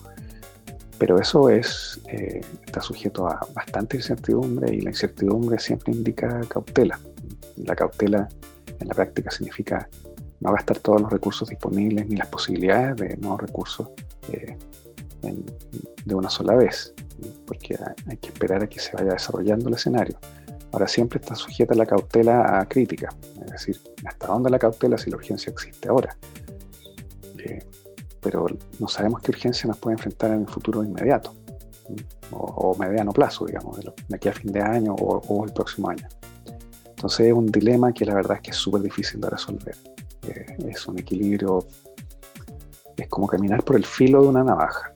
Pero 0.98 1.18
eso 1.18 1.48
es, 1.48 2.00
eh, 2.08 2.42
está 2.66 2.82
sujeto 2.82 3.26
a 3.26 3.40
bastante 3.54 3.96
incertidumbre 3.96 4.74
y 4.74 4.82
la 4.82 4.90
incertidumbre 4.90 5.58
siempre 5.58 5.94
indica 5.94 6.40
cautela. 6.48 7.00
La 7.56 7.74
cautela 7.74 8.28
en 8.78 8.88
la 8.88 8.94
práctica 8.94 9.30
significa 9.30 9.88
no 10.40 10.52
gastar 10.52 10.78
todos 10.78 11.00
los 11.00 11.10
recursos 11.10 11.48
disponibles 11.48 12.06
ni 12.06 12.16
las 12.16 12.28
posibilidades 12.28 12.96
de 12.96 13.16
nuevos 13.16 13.40
recursos 13.40 13.88
eh, 14.32 14.56
de 16.04 16.14
una 16.14 16.30
sola 16.30 16.54
vez, 16.54 16.94
porque 17.46 17.78
hay 18.08 18.16
que 18.16 18.28
esperar 18.28 18.62
a 18.62 18.66
que 18.66 18.80
se 18.80 18.96
vaya 18.96 19.12
desarrollando 19.12 19.68
el 19.68 19.74
escenario. 19.74 20.18
Ahora 20.72 20.86
siempre 20.86 21.20
está 21.20 21.34
sujeta 21.34 21.74
la 21.74 21.86
cautela 21.86 22.60
a 22.60 22.68
crítica, 22.68 23.08
es 23.44 23.50
decir, 23.50 23.80
hasta 24.04 24.28
dónde 24.28 24.50
la 24.50 24.58
cautela 24.58 24.96
si 24.96 25.10
la 25.10 25.16
urgencia 25.16 25.50
existe 25.50 25.88
ahora. 25.88 26.16
Eh, 27.38 27.64
pero 28.20 28.46
no 28.78 28.86
sabemos 28.86 29.20
qué 29.22 29.30
urgencia 29.30 29.66
nos 29.66 29.78
puede 29.78 29.94
enfrentar 29.94 30.30
en 30.32 30.42
el 30.42 30.48
futuro 30.48 30.84
inmediato, 30.84 31.34
o, 32.30 32.76
mediano 32.78 33.12
plazo, 33.12 33.46
digamos, 33.46 33.80
de, 33.80 33.92
aquí 34.14 34.28
a 34.28 34.32
fin 34.32 34.52
de 34.52 34.60
año 34.60 34.94
o, 34.94 35.44
el 35.44 35.52
próximo 35.52 35.90
año. 35.90 36.06
Entonces 36.88 37.28
es 37.28 37.32
un 37.32 37.46
dilema 37.46 37.92
que 37.92 38.04
la 38.04 38.14
verdad 38.14 38.36
es 38.36 38.42
que 38.42 38.50
es 38.50 38.56
súper 38.56 38.82
difícil 38.82 39.20
de 39.20 39.30
resolver. 39.30 39.74
Eh, 40.28 40.56
es 40.68 40.86
un 40.86 40.98
equilibrio, 40.98 41.66
es 42.96 43.08
como 43.08 43.26
caminar 43.26 43.64
por 43.64 43.76
el 43.76 43.86
filo 43.86 44.22
de 44.22 44.28
una 44.28 44.44
navaja 44.44 44.92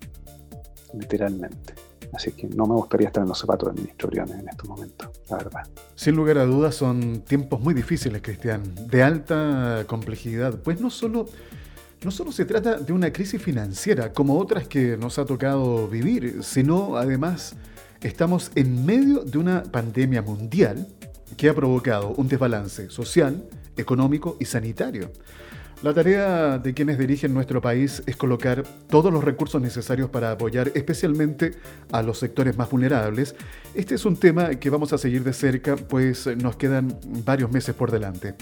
literalmente. 0.99 1.75
Así 2.15 2.33
que 2.33 2.47
no 2.49 2.67
me 2.67 2.75
gustaría 2.75 3.09
estar 3.09 3.23
en 3.23 3.29
los 3.29 3.39
zapatos 3.39 3.69
del 3.69 3.83
ministro 3.83 4.09
Briones 4.09 4.39
en 4.39 4.49
estos 4.49 4.69
momentos, 4.69 5.09
la 5.29 5.37
verdad. 5.37 5.63
Sin 5.95 6.17
lugar 6.17 6.39
a 6.39 6.45
dudas 6.45 6.75
son 6.75 7.21
tiempos 7.23 7.61
muy 7.61 7.75
difíciles, 7.75 8.23
Cristian, 8.23 8.63
de 8.89 9.03
alta 9.03 9.85
complejidad, 9.87 10.59
pues 10.63 10.81
no 10.81 10.91
solo, 10.91 11.27
no 12.05 12.11
solo 12.11 12.33
se 12.33 12.45
trata 12.45 12.79
de 12.79 12.93
una 12.93 13.13
crisis 13.13 13.43
financiera 13.43 14.13
como 14.13 14.39
otras 14.39 14.69
que 14.69 14.97
nos 14.97 15.19
ha 15.19 15.25
tocado 15.25 15.89
vivir, 15.89 16.43
sino 16.43 16.97
además 16.97 17.55
estamos 18.01 18.51
en 18.55 18.85
medio 18.85 19.25
de 19.25 19.39
una 19.39 19.63
pandemia 19.63 20.23
mundial 20.23 20.87
que 21.37 21.49
ha 21.49 21.55
provocado 21.55 22.11
un 22.11 22.29
desbalance 22.29 22.91
social, 22.91 23.45
económico 23.77 24.37
y 24.39 24.45
sanitario. 24.45 25.11
La 25.85 25.93
tarea 25.93 26.57
de 26.57 26.73
quienes 26.73 26.97
dirigen 26.97 27.35
nuestro 27.35 27.61
país 27.61 28.03
es 28.07 28.17
colocar 28.17 28.63
todos 28.89 29.13
los 29.13 29.23
recursos 29.23 29.61
necesarios 29.61 30.09
para 30.09 30.31
apoyar 30.31 30.73
especialmente 30.75 31.57
a 31.93 32.01
los 32.01 32.19
sectores 32.19 32.57
más 32.57 32.71
vulnerables. 32.71 33.37
Este 33.75 33.97
es 33.97 34.07
un 34.07 34.17
tema 34.17 34.49
que 34.55 34.71
vamos 34.71 34.95
a 34.95 34.99
seguir 34.99 35.23
de 35.25 35.35
cerca, 35.35 35.77
pues 35.77 36.27
nos 36.39 36.57
quedan 36.57 36.99
varios 37.27 37.53
meses 37.53 37.75
por 37.75 37.91
delante. 37.91 38.35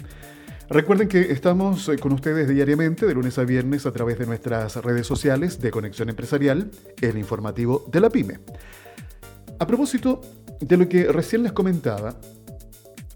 Recuerden 0.70 1.08
que 1.08 1.32
estamos 1.32 1.90
con 1.98 2.12
ustedes 2.12 2.48
diariamente, 2.48 3.06
de 3.06 3.14
lunes 3.14 3.36
a 3.38 3.42
viernes, 3.42 3.86
a 3.86 3.90
través 3.90 4.20
de 4.20 4.26
nuestras 4.26 4.76
redes 4.76 5.08
sociales 5.08 5.60
de 5.60 5.72
Conexión 5.72 6.10
Empresarial, 6.10 6.70
el 7.00 7.18
informativo 7.18 7.84
de 7.90 7.98
la 7.98 8.08
PyME. 8.08 8.38
A 9.58 9.66
propósito 9.66 10.20
de 10.60 10.76
lo 10.76 10.88
que 10.88 11.10
recién 11.10 11.42
les 11.42 11.50
comentaba, 11.50 12.14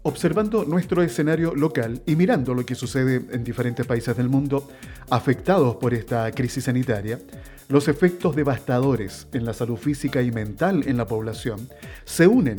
Observando 0.07 0.63
nuestro 0.63 1.03
escenario 1.03 1.53
local 1.53 2.01
y 2.05 2.15
mirando 2.15 2.53
lo 2.53 2.65
que 2.65 2.75
sucede 2.75 3.25
en 3.29 3.43
diferentes 3.43 3.85
países 3.85 4.15
del 4.15 4.29
mundo 4.29 4.69
afectados 5.09 5.75
por 5.75 5.93
esta 5.93 6.31
crisis 6.31 6.63
sanitaria, 6.63 7.19
los 7.67 7.89
efectos 7.89 8.33
devastadores 8.33 9.27
en 9.33 9.43
la 9.43 9.53
salud 9.53 9.75
física 9.75 10.21
y 10.21 10.31
mental 10.31 10.85
en 10.87 10.95
la 10.95 11.05
población 11.05 11.67
se 12.05 12.25
unen 12.25 12.55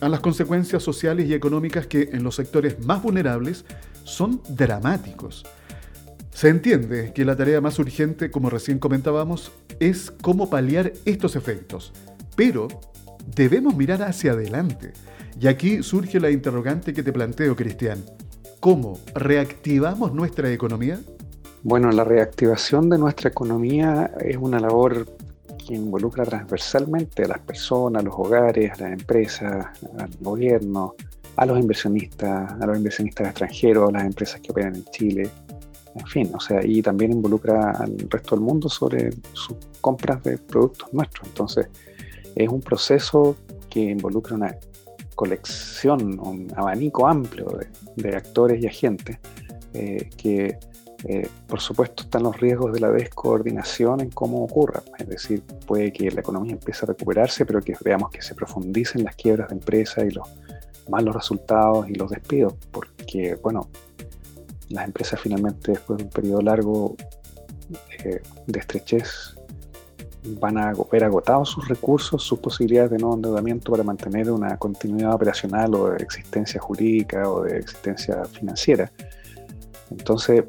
a 0.00 0.08
las 0.08 0.20
consecuencias 0.20 0.84
sociales 0.84 1.28
y 1.28 1.34
económicas 1.34 1.88
que 1.88 2.10
en 2.12 2.22
los 2.22 2.36
sectores 2.36 2.78
más 2.86 3.02
vulnerables 3.02 3.64
son 4.04 4.40
dramáticos. 4.48 5.44
Se 6.30 6.48
entiende 6.48 7.12
que 7.12 7.24
la 7.24 7.34
tarea 7.34 7.60
más 7.60 7.76
urgente, 7.80 8.30
como 8.30 8.50
recién 8.50 8.78
comentábamos, 8.78 9.50
es 9.80 10.12
cómo 10.22 10.48
paliar 10.48 10.92
estos 11.06 11.34
efectos, 11.34 11.92
pero 12.36 12.68
debemos 13.34 13.74
mirar 13.74 14.00
hacia 14.02 14.30
adelante 14.30 14.92
y 15.40 15.46
aquí 15.46 15.82
surge 15.82 16.20
la 16.20 16.30
interrogante 16.30 16.92
que 16.92 17.02
te 17.02 17.12
planteo, 17.12 17.56
Cristian. 17.56 18.04
¿Cómo 18.60 18.98
reactivamos 19.14 20.12
nuestra 20.12 20.50
economía? 20.52 21.00
Bueno, 21.62 21.90
la 21.92 22.04
reactivación 22.04 22.88
de 22.90 22.98
nuestra 22.98 23.30
economía 23.30 24.10
es 24.20 24.36
una 24.36 24.60
labor 24.60 25.06
que 25.66 25.74
involucra 25.74 26.24
transversalmente 26.24 27.24
a 27.24 27.28
las 27.28 27.40
personas, 27.40 28.02
a 28.02 28.04
los 28.04 28.14
hogares, 28.16 28.72
a 28.72 28.82
las 28.82 28.92
empresas, 28.92 29.66
al 29.98 30.10
gobierno, 30.20 30.94
a 31.36 31.46
los 31.46 31.58
inversionistas, 31.58 32.52
a 32.52 32.66
los 32.66 32.76
inversionistas 32.76 33.28
extranjeros, 33.28 33.88
a 33.88 33.92
las 33.92 34.04
empresas 34.04 34.40
que 34.40 34.52
operan 34.52 34.76
en 34.76 34.84
Chile, 34.86 35.30
en 35.94 36.06
fin, 36.06 36.30
o 36.34 36.40
sea, 36.40 36.64
y 36.64 36.82
también 36.82 37.12
involucra 37.12 37.70
al 37.70 37.96
resto 38.10 38.34
del 38.34 38.44
mundo 38.44 38.68
sobre 38.68 39.10
sus 39.32 39.56
compras 39.80 40.22
de 40.24 40.38
productos 40.38 40.92
nuestros. 40.92 41.28
Entonces, 41.28 41.68
es 42.34 42.48
un 42.48 42.60
proceso 42.60 43.36
que 43.70 43.80
involucra 43.80 44.34
una 44.34 44.56
colección, 45.14 46.18
un 46.20 46.52
abanico 46.56 47.06
amplio 47.06 47.58
de, 47.96 48.16
actores 48.16 48.62
y 48.62 48.66
agentes, 48.66 49.18
eh, 49.72 50.08
que 50.16 50.58
eh, 51.06 51.28
por 51.46 51.60
supuesto 51.60 52.04
están 52.04 52.22
los 52.22 52.40
riesgos 52.40 52.72
de 52.72 52.80
la 52.80 52.90
descoordinación 52.90 54.00
en 54.00 54.10
cómo 54.10 54.42
ocurra. 54.42 54.82
Es 54.98 55.08
decir, 55.08 55.42
puede 55.66 55.92
que 55.92 56.10
la 56.10 56.20
economía 56.20 56.52
empiece 56.52 56.84
a 56.84 56.88
recuperarse, 56.88 57.44
pero 57.44 57.60
que 57.60 57.74
veamos 57.84 58.10
que 58.10 58.22
se 58.22 58.34
profundicen 58.34 59.04
las 59.04 59.14
quiebras 59.14 59.48
de 59.48 59.56
empresas 59.56 60.04
y 60.04 60.10
los 60.10 60.28
malos 60.88 61.14
resultados 61.14 61.88
y 61.88 61.94
los 61.94 62.10
despidos, 62.10 62.54
porque, 62.70 63.34
bueno, 63.42 63.68
las 64.70 64.86
empresas 64.86 65.20
finalmente 65.20 65.72
después 65.72 65.98
de 65.98 66.04
un 66.04 66.10
periodo 66.10 66.40
largo 66.40 66.96
eh, 68.02 68.20
de 68.46 68.58
estrechez 68.58 69.33
van 70.40 70.58
a 70.58 70.72
ver 70.90 71.04
agotados 71.04 71.50
sus 71.50 71.68
recursos, 71.68 72.22
sus 72.22 72.38
posibilidades 72.38 72.92
de 72.92 72.98
nuevo 72.98 73.14
endeudamiento 73.14 73.72
para 73.72 73.82
mantener 73.82 74.30
una 74.30 74.56
continuidad 74.56 75.14
operacional 75.14 75.74
o 75.74 75.90
de 75.90 76.02
existencia 76.02 76.60
jurídica 76.60 77.28
o 77.30 77.42
de 77.42 77.58
existencia 77.58 78.24
financiera. 78.24 78.90
Entonces, 79.90 80.44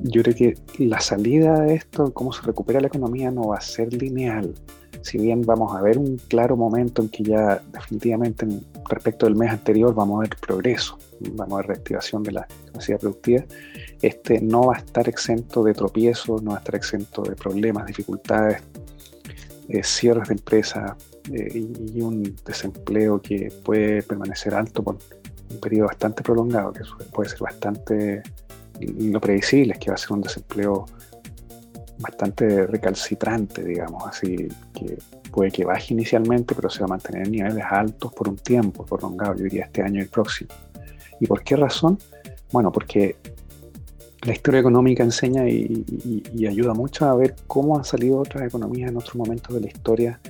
yo 0.00 0.22
creo 0.22 0.34
que 0.34 0.58
la 0.78 1.00
salida 1.00 1.60
de 1.60 1.74
esto, 1.74 2.12
cómo 2.14 2.32
se 2.32 2.42
recupera 2.42 2.80
la 2.80 2.86
economía, 2.86 3.30
no 3.30 3.48
va 3.48 3.58
a 3.58 3.60
ser 3.60 3.92
lineal. 3.92 4.54
Si 5.02 5.18
bien 5.18 5.42
vamos 5.42 5.74
a 5.76 5.80
ver 5.80 5.98
un 5.98 6.18
claro 6.28 6.56
momento 6.56 7.02
en 7.02 7.08
que 7.08 7.22
ya 7.22 7.62
definitivamente 7.72 8.46
respecto 8.88 9.26
del 9.26 9.36
mes 9.36 9.50
anterior 9.50 9.94
vamos 9.94 10.18
a 10.18 10.20
ver 10.22 10.36
progreso, 10.40 10.98
vamos 11.32 11.54
a 11.54 11.56
ver 11.58 11.66
reactivación 11.68 12.22
de 12.22 12.32
la 12.32 12.48
capacidad 12.66 12.98
productiva, 12.98 13.44
este 14.02 14.40
no 14.40 14.66
va 14.66 14.76
a 14.76 14.78
estar 14.78 15.08
exento 15.08 15.62
de 15.62 15.74
tropiezos, 15.74 16.42
no 16.42 16.50
va 16.50 16.56
a 16.56 16.60
estar 16.60 16.74
exento 16.74 17.22
de 17.22 17.36
problemas, 17.36 17.86
dificultades, 17.86 18.62
eh, 19.68 19.82
cierres 19.82 20.28
de 20.28 20.34
empresas 20.34 20.92
eh, 21.32 21.48
y, 21.94 22.00
un 22.00 22.34
desempleo 22.44 23.20
que 23.20 23.52
puede 23.64 24.02
permanecer 24.02 24.54
alto 24.54 24.82
por 24.82 24.98
un 25.50 25.60
periodo 25.60 25.88
bastante 25.88 26.22
prolongado, 26.22 26.72
que 26.72 26.82
puede 27.12 27.28
ser 27.28 27.40
bastante... 27.40 28.22
Lo 28.80 29.20
previsible 29.20 29.72
es 29.72 29.78
que 29.78 29.90
va 29.90 29.94
a 29.94 29.98
ser 29.98 30.12
un 30.12 30.22
desempleo 30.22 30.86
bastante 31.98 32.66
recalcitrante, 32.66 33.64
digamos, 33.64 34.04
así 34.06 34.48
que 34.72 34.98
puede 35.32 35.50
que 35.50 35.64
baje 35.64 35.94
inicialmente, 35.94 36.54
pero 36.54 36.70
se 36.70 36.80
va 36.80 36.86
a 36.86 36.88
mantener 36.90 37.26
en 37.26 37.32
niveles 37.32 37.64
altos 37.68 38.12
por 38.14 38.28
un 38.28 38.36
tiempo 38.36 38.86
prolongado, 38.86 39.34
yo 39.34 39.44
diría 39.44 39.64
este 39.64 39.82
año 39.82 39.98
y 39.98 40.02
el 40.04 40.08
próximo. 40.08 40.50
¿Y 41.20 41.26
por 41.26 41.42
qué 41.42 41.56
razón? 41.56 41.98
Bueno, 42.52 42.70
porque 42.70 43.16
la 44.22 44.32
historia 44.32 44.60
económica 44.60 45.02
enseña 45.02 45.48
y, 45.48 45.84
ayuda 46.46 46.74
mucho 46.74 47.06
a 47.06 47.14
ver 47.14 47.36
cómo 47.46 47.76
han 47.76 47.84
salido 47.84 48.18
otras 48.18 48.46
economías 48.46 48.90
en 48.90 48.96
otros 48.96 49.14
momentos 49.14 49.54
de 49.54 49.60
la 49.60 49.68
historia, 49.68 50.20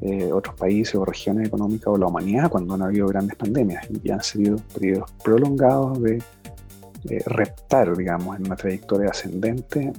eh, 0.00 0.30
otros 0.32 0.54
países 0.56 0.94
o 0.96 1.04
regiones 1.04 1.48
económicas 1.48 1.88
o 1.88 1.98
la 1.98 2.06
humanidad 2.06 2.50
cuando 2.50 2.74
han 2.74 2.82
habido 2.82 3.06
grandes 3.06 3.36
pandemias 3.36 3.86
y 4.02 4.10
han 4.10 4.22
sido 4.22 4.56
periodos 4.74 5.10
prolongados 5.22 6.00
de 6.00 6.22
reptar, 7.26 7.96
digamos, 7.96 8.36
en 8.36 8.46
una 8.46 8.56
trayectoria 8.56 9.10
ascendente, 9.10 9.92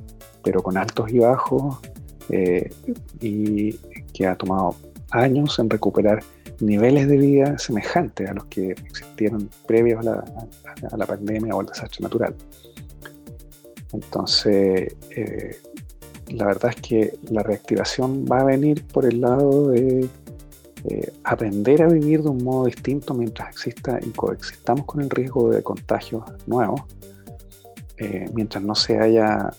pero 0.43 0.61
con 0.61 0.77
altos 0.77 1.11
y 1.11 1.19
bajos 1.19 1.79
eh, 2.29 2.69
y 3.21 3.73
que 4.13 4.27
ha 4.27 4.35
tomado 4.35 4.75
años 5.11 5.57
en 5.59 5.69
recuperar 5.69 6.23
niveles 6.59 7.07
de 7.07 7.17
vida 7.17 7.57
semejantes 7.57 8.29
a 8.29 8.33
los 8.33 8.45
que 8.45 8.71
existieron 8.71 9.49
previos 9.65 10.05
a 10.05 10.11
la, 10.11 10.23
a 10.91 10.97
la 10.97 11.05
pandemia 11.05 11.55
o 11.55 11.61
al 11.61 11.67
desastre 11.67 12.03
natural. 12.03 12.35
Entonces, 13.93 14.95
eh, 15.15 15.57
la 16.27 16.45
verdad 16.45 16.71
es 16.75 16.81
que 16.81 17.13
la 17.29 17.43
reactivación 17.43 18.25
va 18.25 18.41
a 18.41 18.43
venir 18.43 18.85
por 18.85 19.05
el 19.05 19.21
lado 19.21 19.69
de 19.69 20.07
eh, 20.85 21.11
aprender 21.23 21.81
a 21.81 21.87
vivir 21.87 22.21
de 22.23 22.29
un 22.29 22.43
modo 22.43 22.65
distinto 22.65 23.13
mientras 23.13 23.49
exista 23.49 23.99
y 24.01 24.09
coexistamos 24.11 24.85
con 24.85 25.01
el 25.01 25.09
riesgo 25.09 25.49
de 25.49 25.61
contagios 25.61 26.23
nuevos, 26.45 26.81
eh, 27.97 28.29
mientras 28.33 28.63
no 28.63 28.75
se 28.75 28.97
haya 28.97 29.49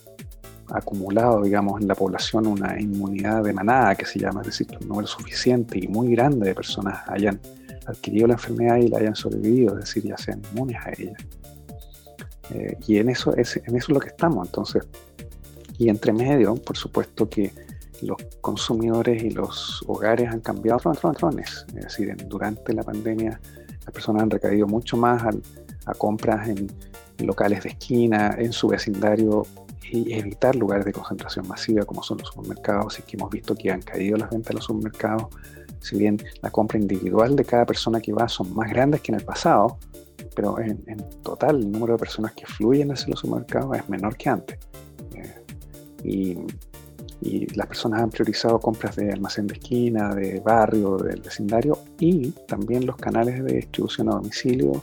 acumulado, 0.69 1.41
digamos, 1.43 1.81
en 1.81 1.87
la 1.87 1.95
población 1.95 2.47
una 2.47 2.79
inmunidad 2.79 3.43
de 3.43 3.53
manada, 3.53 3.93
que 3.95 4.05
se 4.05 4.19
llama, 4.19 4.41
es 4.41 4.47
decir, 4.47 4.67
un 4.81 4.87
número 4.87 5.07
suficiente 5.07 5.77
y 5.77 5.87
muy 5.87 6.15
grande 6.15 6.47
de 6.47 6.55
personas 6.55 7.01
hayan 7.07 7.39
adquirido 7.85 8.27
la 8.27 8.33
enfermedad 8.33 8.77
y 8.77 8.87
la 8.87 8.99
hayan 8.99 9.15
sobrevivido, 9.15 9.77
es 9.77 9.85
decir, 9.85 10.03
ya 10.03 10.17
sean 10.17 10.41
inmunes 10.53 10.77
a 10.83 10.91
ella. 10.97 11.17
Eh, 12.53 12.77
y 12.87 12.97
en 12.97 13.09
eso, 13.09 13.35
es, 13.35 13.57
en 13.57 13.75
eso 13.75 13.87
es 13.87 13.89
lo 13.89 13.99
que 13.99 14.09
estamos, 14.09 14.47
entonces. 14.47 14.87
Y 15.77 15.89
entre 15.89 16.13
medio, 16.13 16.55
por 16.55 16.77
supuesto 16.77 17.27
que 17.29 17.51
los 18.01 18.17
consumidores 18.41 19.23
y 19.23 19.29
los 19.29 19.83
hogares 19.87 20.29
han 20.29 20.41
cambiado 20.41 20.79
patrones. 20.79 21.65
Es 21.75 21.83
decir, 21.83 22.15
durante 22.27 22.73
la 22.73 22.83
pandemia 22.83 23.39
las 23.85 23.93
personas 23.93 24.23
han 24.23 24.29
recaído 24.29 24.67
mucho 24.67 24.97
más 24.97 25.23
a 25.85 25.93
compras 25.93 26.47
en, 26.47 26.71
locales 27.19 27.63
de 27.63 27.69
esquina, 27.69 28.35
en 28.37 28.51
su 28.51 28.67
vecindario 28.67 29.45
y 29.91 30.13
evitar 30.13 30.55
lugares 30.55 30.85
de 30.85 30.93
concentración 30.93 31.47
masiva 31.47 31.83
como 31.85 32.01
son 32.01 32.17
los 32.19 32.29
supermercados 32.29 32.97
y 32.99 33.03
que 33.03 33.17
hemos 33.17 33.29
visto 33.29 33.53
que 33.55 33.71
han 33.71 33.81
caído 33.81 34.17
las 34.17 34.29
ventas 34.29 34.49
de 34.49 34.53
los 34.55 34.65
supermercados. 34.65 35.27
Si 35.81 35.97
bien 35.97 36.21
la 36.41 36.49
compra 36.49 36.79
individual 36.79 37.35
de 37.35 37.43
cada 37.43 37.65
persona 37.65 37.99
que 37.99 38.13
va 38.13 38.27
son 38.29 38.53
más 38.55 38.69
grandes 38.69 39.01
que 39.01 39.11
en 39.11 39.19
el 39.19 39.25
pasado, 39.25 39.77
pero 40.35 40.59
en, 40.59 40.83
total 41.23 41.57
el 41.57 41.71
número 41.71 41.93
de 41.93 41.99
personas 41.99 42.33
que 42.33 42.45
fluyen 42.45 42.91
hacia 42.91 43.09
los 43.09 43.19
supermercados 43.19 43.77
es 43.77 43.89
menor 43.89 44.15
que 44.17 44.29
antes. 44.29 44.59
Eh, 46.03 46.45
y 47.21 47.55
las 47.55 47.67
personas 47.67 48.01
han 48.01 48.09
priorizado 48.09 48.59
compras 48.59 48.95
de 48.95 49.11
almacén 49.11 49.45
de 49.45 49.53
esquina, 49.53 50.13
de 50.15 50.39
barrio, 50.39 50.97
del 50.97 51.21
vecindario 51.21 51.77
y 51.99 52.31
también 52.47 52.85
los 52.85 52.95
canales 52.95 53.43
de 53.43 53.57
distribución 53.57 54.09
a 54.09 54.13
domicilio, 54.13 54.81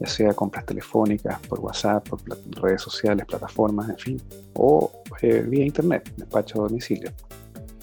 ya 0.00 0.06
sea 0.08 0.34
compras 0.34 0.66
telefónicas, 0.66 1.38
por 1.48 1.60
WhatsApp, 1.60 2.08
por 2.08 2.20
redes 2.60 2.82
sociales, 2.82 3.24
plataformas, 3.26 3.90
en 3.90 3.98
fin, 3.98 4.22
o 4.54 4.90
eh, 5.22 5.44
vía 5.46 5.64
internet, 5.64 6.12
despacho 6.16 6.60
a 6.60 6.68
domicilio. 6.68 7.12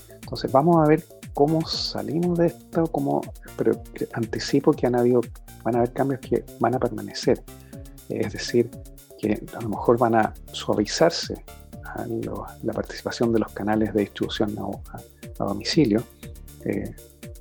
Entonces 0.10 0.52
vamos 0.52 0.84
a 0.84 0.88
ver 0.88 1.04
cómo 1.34 1.66
salimos 1.66 2.38
de 2.38 2.48
esto, 2.48 2.88
cómo, 2.88 3.22
pero 3.58 3.82
anticipo 4.14 4.74
que 4.74 4.88
han 4.88 4.96
habido, 4.96 5.22
van 5.66 5.76
a 5.76 5.78
haber 5.80 5.92
cambios 5.92 6.22
que 6.22 6.46
van 6.60 6.76
a 6.76 6.80
permanecer. 6.80 7.44
Es 8.08 8.32
decir, 8.32 8.70
que 9.20 9.44
a 9.58 9.62
lo 9.62 9.70
mejor 9.70 9.98
van 9.98 10.16
a 10.16 10.34
suavizarse 10.52 11.44
la 12.64 12.74
participación 12.74 13.34
de 13.34 13.40
los 13.40 13.52
canales 13.52 13.94
de 13.94 14.02
distribución 14.02 14.56
a, 14.60 15.44
domicilio, 15.44 16.04
eh, 16.66 16.94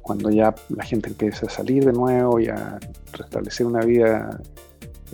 cuando 0.03 0.31
ya 0.31 0.55
la 0.69 0.85
gente 0.85 1.09
empieza 1.09 1.47
a 1.47 1.51
salir 1.51 1.85
de 1.85 1.93
nuevo 1.93 2.41
y 2.41 2.49
a 2.49 2.79
restablecer 3.13 3.67
una 3.67 3.81
vida 3.81 4.41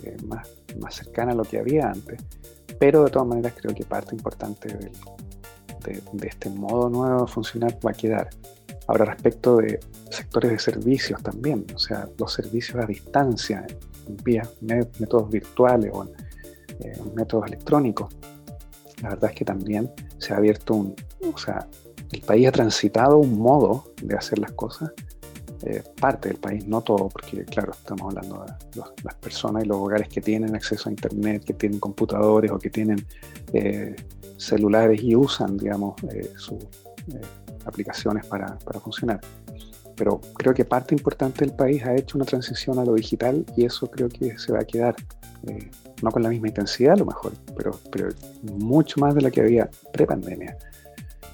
eh, 0.03 0.17
más, 0.25 0.49
más 0.79 0.95
cercana 0.95 1.31
a 1.31 1.35
lo 1.35 1.43
que 1.43 1.59
había 1.59 1.89
antes. 1.89 2.21
Pero 2.79 3.03
de 3.03 3.11
todas 3.11 3.27
maneras 3.27 3.53
creo 3.59 3.75
que 3.75 3.83
parte 3.83 4.15
importante 4.15 4.69
de, 5.83 6.27
este 6.27 6.49
modo 6.49 6.89
nuevo 6.89 7.25
de 7.25 7.31
funcionar 7.31 7.77
va 7.85 7.91
a 7.91 7.93
quedar. 7.93 8.29
Ahora 8.87 9.05
respecto 9.05 9.57
de 9.57 9.79
sectores 10.09 10.51
de 10.51 10.59
servicios 10.59 11.21
también, 11.21 11.65
o 11.73 11.79
sea, 11.79 12.07
los 12.17 12.33
servicios 12.33 12.83
a 12.83 12.87
distancia, 12.87 13.65
vía 14.23 14.43
métodos 14.61 15.29
virtuales 15.29 15.91
o 15.93 16.05
eh, 16.79 16.99
métodos 17.15 17.47
electrónicos, 17.47 18.13
la 19.01 19.09
verdad 19.09 19.31
es 19.31 19.37
que 19.37 19.45
también 19.45 19.91
se 20.17 20.33
ha 20.33 20.37
abierto 20.37 20.75
un, 20.75 20.95
o 21.33 21.37
sea, 21.37 21.67
el 22.11 22.21
país 22.21 22.47
ha 22.47 22.51
transitado 22.51 23.17
un 23.17 23.39
modo 23.39 23.93
de 24.01 24.15
hacer 24.15 24.39
las 24.39 24.51
cosas, 24.51 24.91
eh, 25.63 25.83
parte 25.99 26.29
del 26.29 26.39
país, 26.39 26.67
no 26.67 26.81
todo, 26.81 27.07
porque 27.07 27.45
claro, 27.45 27.71
estamos 27.71 28.01
hablando 28.01 28.43
de 28.45 28.81
las 29.03 29.15
personas 29.15 29.63
y 29.63 29.67
los 29.67 29.77
hogares 29.77 30.09
que 30.09 30.19
tienen 30.19 30.55
acceso 30.55 30.89
a 30.89 30.91
Internet, 30.91 31.43
que 31.45 31.53
tienen 31.53 31.79
computadores 31.79 32.51
o 32.51 32.57
que 32.57 32.71
tienen 32.71 33.05
eh, 33.53 33.95
celulares 34.37 35.03
y 35.03 35.15
usan, 35.15 35.57
digamos, 35.57 36.01
eh, 36.11 36.33
sus 36.35 36.57
aplicaciones 37.65 38.25
para, 38.25 38.57
para 38.59 38.79
funcionar. 38.79 39.19
Pero 39.95 40.19
creo 40.35 40.53
que 40.53 40.65
parte 40.65 40.95
importante 40.95 41.45
del 41.45 41.55
país 41.55 41.83
ha 41.85 41.95
hecho 41.95 42.17
una 42.17 42.25
transición 42.25 42.79
a 42.79 42.85
lo 42.85 42.95
digital 42.95 43.45
y 43.55 43.65
eso 43.65 43.89
creo 43.89 44.09
que 44.09 44.37
se 44.37 44.51
va 44.51 44.59
a 44.59 44.65
quedar 44.65 44.95
no 46.01 46.11
con 46.11 46.23
la 46.23 46.29
misma 46.29 46.47
intensidad 46.47 46.93
a 46.93 46.97
lo 46.97 47.05
mejor, 47.05 47.33
pero, 47.55 47.71
pero 47.91 48.09
mucho 48.43 48.99
más 48.99 49.15
de 49.15 49.21
la 49.21 49.31
que 49.31 49.41
había 49.41 49.69
pre-pandemia. 49.91 50.57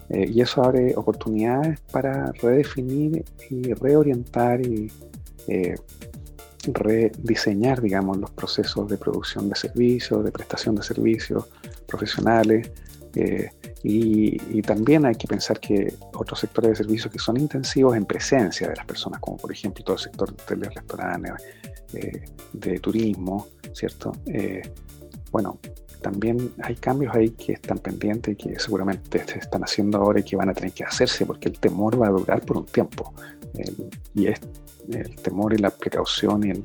Eh, 0.10 0.30
y 0.34 0.42
eso 0.42 0.64
abre 0.64 0.96
oportunidades 0.96 1.80
para 1.92 2.32
redefinir 2.32 3.26
y 3.50 3.74
reorientar 3.74 4.66
y 4.66 4.90
eh, 5.48 5.76
rediseñar, 6.74 7.82
digamos, 7.82 8.18
los 8.18 8.32
procesos 8.32 8.88
de 8.88 8.98
producción 8.98 9.50
de 9.50 9.56
servicios, 9.56 10.24
de 10.24 10.32
prestación 10.32 10.76
de 10.76 10.84
servicios 10.84 11.50
profesionales. 11.88 12.72
Eh, 13.16 13.50
y, 13.84 14.62
también 14.62 15.06
hay 15.06 15.16
que 15.16 15.28
pensar 15.28 15.60
que 15.60 15.94
otros 16.14 16.40
sectores 16.40 16.72
de 16.72 16.76
servicios 16.76 17.12
que 17.12 17.20
son 17.20 17.38
intensivos 17.38 17.96
en 17.96 18.06
presencia 18.06 18.68
de 18.68 18.76
las 18.76 18.86
personas, 18.86 19.20
como 19.22 19.38
por 19.38 19.52
ejemplo 19.52 19.84
todo 19.84 19.96
el 19.96 20.02
sector 20.02 20.36
de 20.36 20.70
restaurantes, 20.70 21.34
de 22.54 22.80
turismo, 22.80 23.48
¿cierto? 23.74 24.12
Eh, 24.26 24.62
bueno, 25.32 25.60
también 26.02 26.54
hay 26.64 26.76
cambios 26.76 27.16
ahí 27.16 27.32
que 27.32 27.54
están 27.54 27.78
pendientes 27.80 28.34
y 28.34 28.36
que 28.36 28.60
seguramente 28.60 29.24
se 29.26 29.40
están 29.40 29.64
haciendo 29.64 29.98
ahora 29.98 30.20
y 30.20 30.24
que 30.24 30.36
van 30.36 30.50
a 30.50 30.54
tener 30.54 30.72
que 30.72 30.84
hacerse 30.84 31.26
porque 31.26 31.50
el 31.50 31.60
temor 31.60 32.02
va 32.02 32.08
a 32.08 32.12
durar 32.12 32.42
por 32.42 32.58
un 32.58 32.66
tiempo. 32.66 33.14
y 34.14 34.28
es 34.28 34.40
el 34.90 35.16
temor 35.16 35.54
y 35.54 35.58
la 35.58 35.70
precaución 35.70 36.44
y 36.46 36.52
el 36.52 36.64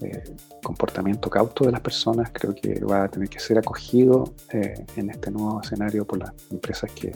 eh, 0.00 0.22
comportamiento 0.62 1.28
cauto 1.28 1.64
de 1.64 1.72
las 1.72 1.80
personas 1.80 2.30
creo 2.32 2.54
que 2.54 2.80
va 2.84 3.04
a 3.04 3.08
tener 3.08 3.28
que 3.28 3.40
ser 3.40 3.58
acogido 3.58 4.32
eh, 4.52 4.74
en 4.96 5.10
este 5.10 5.30
nuevo 5.30 5.60
escenario 5.62 6.06
por 6.06 6.18
las 6.18 6.32
empresas 6.50 6.90
que, 6.92 7.12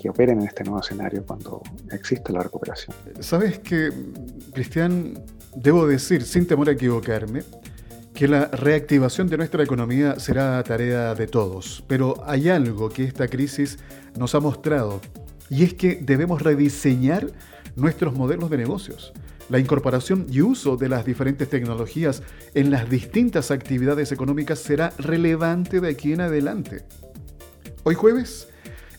que 0.00 0.08
operen 0.08 0.40
en 0.40 0.46
este 0.46 0.64
nuevo 0.64 0.80
escenario 0.80 1.24
cuando 1.26 1.62
existe 1.90 2.32
la 2.32 2.42
recuperación. 2.42 2.96
Sabes 3.20 3.58
que, 3.58 3.90
Cristian, 4.52 5.14
debo 5.54 5.86
decir, 5.86 6.22
sin 6.22 6.46
temor 6.46 6.68
a 6.68 6.72
equivocarme, 6.72 7.42
que 8.14 8.26
la 8.28 8.46
reactivación 8.46 9.28
de 9.28 9.36
nuestra 9.36 9.62
economía 9.62 10.18
será 10.18 10.62
tarea 10.62 11.14
de 11.14 11.26
todos, 11.26 11.84
pero 11.86 12.22
hay 12.26 12.48
algo 12.48 12.88
que 12.88 13.04
esta 13.04 13.28
crisis 13.28 13.78
nos 14.18 14.34
ha 14.34 14.40
mostrado, 14.40 15.00
y 15.48 15.64
es 15.64 15.74
que 15.74 15.96
debemos 15.96 16.42
rediseñar 16.42 17.28
nuestros 17.76 18.14
modelos 18.14 18.50
de 18.50 18.58
negocios. 18.58 19.12
La 19.50 19.58
incorporación 19.58 20.26
y 20.30 20.42
uso 20.42 20.76
de 20.76 20.88
las 20.88 21.04
diferentes 21.04 21.50
tecnologías 21.50 22.22
en 22.54 22.70
las 22.70 22.88
distintas 22.88 23.50
actividades 23.50 24.12
económicas 24.12 24.60
será 24.60 24.92
relevante 24.96 25.80
de 25.80 25.88
aquí 25.88 26.12
en 26.12 26.20
adelante. 26.20 26.84
Hoy 27.82 27.96
jueves 27.96 28.48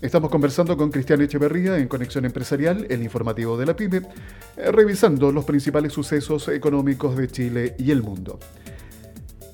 estamos 0.01 0.29
conversando 0.29 0.75
con 0.75 0.91
Cristian 0.91 1.21
Echeverría 1.21 1.77
en 1.77 1.87
Conexión 1.87 2.25
Empresarial, 2.25 2.85
el 2.89 3.01
informativo 3.01 3.57
de 3.57 3.65
la 3.65 3.77
PyME, 3.77 4.01
eh, 4.57 4.71
revisando 4.73 5.31
los 5.31 5.45
principales 5.45 5.93
sucesos 5.93 6.49
económicos 6.49 7.15
de 7.15 7.29
Chile 7.29 7.75
y 7.79 7.91
el 7.91 8.03
mundo. 8.03 8.37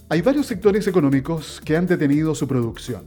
Hay 0.09 0.23
varios 0.23 0.47
sectores 0.47 0.87
económicos 0.87 1.61
que 1.63 1.77
han 1.77 1.85
detenido 1.85 2.33
su 2.33 2.47
producción. 2.47 3.03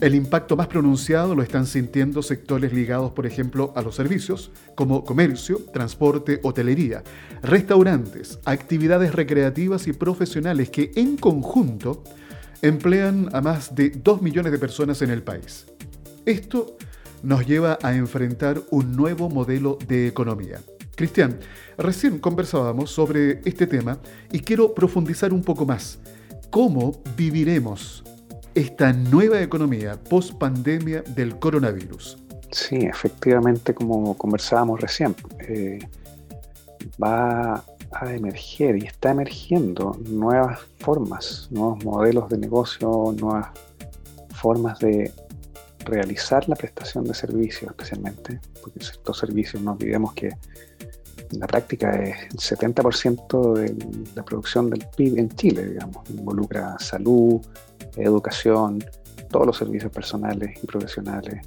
El 0.00 0.14
impacto 0.14 0.56
más 0.56 0.66
pronunciado 0.66 1.34
lo 1.34 1.42
están 1.42 1.66
sintiendo 1.66 2.22
sectores 2.22 2.72
ligados, 2.72 3.12
por 3.12 3.26
ejemplo, 3.26 3.72
a 3.76 3.82
los 3.82 3.94
servicios, 3.94 4.50
como 4.74 5.04
comercio, 5.04 5.58
transporte, 5.72 6.40
hotelería, 6.42 7.04
restaurantes, 7.42 8.40
actividades 8.44 9.14
recreativas 9.14 9.86
y 9.86 9.92
profesionales 9.92 10.70
que 10.70 10.90
en 10.96 11.16
conjunto 11.16 12.02
emplean 12.60 13.28
a 13.32 13.40
más 13.40 13.74
de 13.74 13.90
2 13.90 14.20
millones 14.20 14.50
de 14.50 14.58
personas 14.58 15.00
en 15.02 15.10
el 15.10 15.22
país. 15.22 15.66
Esto 16.26 16.76
nos 17.22 17.46
lleva 17.46 17.78
a 17.82 17.94
enfrentar 17.94 18.60
un 18.70 18.96
nuevo 18.96 19.30
modelo 19.30 19.78
de 19.86 20.08
economía. 20.08 20.60
Cristian, 20.96 21.38
recién 21.78 22.18
conversábamos 22.18 22.90
sobre 22.90 23.40
este 23.44 23.66
tema 23.66 23.98
y 24.32 24.40
quiero 24.40 24.74
profundizar 24.74 25.32
un 25.32 25.42
poco 25.42 25.64
más 25.66 25.98
cómo 26.50 27.02
viviremos 27.16 28.04
esta 28.54 28.92
nueva 28.92 29.40
economía 29.40 29.98
post 30.08 30.34
pandemia 30.34 31.02
del 31.02 31.38
coronavirus. 31.38 32.18
Sí, 32.50 32.76
efectivamente, 32.76 33.74
como 33.74 34.16
conversábamos 34.16 34.80
recién, 34.80 35.16
eh, 35.40 35.80
va 37.02 37.64
a 37.90 38.12
emerger 38.12 38.76
y 38.76 38.86
está 38.86 39.10
emergiendo 39.10 39.98
nuevas 40.08 40.60
formas, 40.78 41.48
nuevos 41.50 41.84
modelos 41.84 42.28
de 42.28 42.38
negocio, 42.38 43.14
nuevas 43.18 43.48
formas 44.34 44.78
de 44.78 45.12
realizar 45.84 46.48
la 46.48 46.56
prestación 46.56 47.04
de 47.04 47.14
servicios 47.14 47.70
especialmente, 47.70 48.40
porque 48.62 48.80
estos 48.80 49.18
servicios 49.18 49.62
no 49.62 49.72
olvidemos 49.72 50.12
que 50.14 50.30
la 51.32 51.46
práctica 51.46 51.90
es 52.02 52.50
el 52.50 52.58
70% 52.58 53.54
de 53.54 53.74
la 54.14 54.24
producción 54.24 54.70
del 54.70 54.86
PIB 54.96 55.18
en 55.18 55.28
Chile, 55.30 55.66
digamos. 55.66 56.08
Involucra 56.10 56.76
salud, 56.78 57.40
educación, 57.96 58.84
todos 59.30 59.46
los 59.46 59.56
servicios 59.56 59.92
personales 59.92 60.58
y 60.62 60.66
profesionales, 60.66 61.46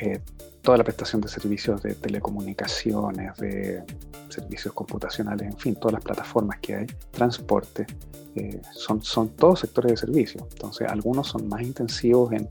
eh, 0.00 0.20
toda 0.62 0.78
la 0.78 0.84
prestación 0.84 1.22
de 1.22 1.28
servicios 1.28 1.82
de 1.82 1.94
telecomunicaciones, 1.94 3.36
de 3.38 3.82
servicios 4.28 4.74
computacionales, 4.74 5.48
en 5.48 5.58
fin, 5.58 5.74
todas 5.76 5.94
las 5.94 6.04
plataformas 6.04 6.58
que 6.60 6.76
hay, 6.76 6.86
transporte, 7.10 7.86
eh, 8.34 8.60
son, 8.72 9.02
son 9.02 9.30
todos 9.30 9.60
sectores 9.60 9.92
de 9.92 9.96
servicio. 9.96 10.46
Entonces, 10.52 10.88
algunos 10.88 11.28
son 11.28 11.48
más 11.48 11.62
intensivos 11.62 12.32
en, 12.32 12.48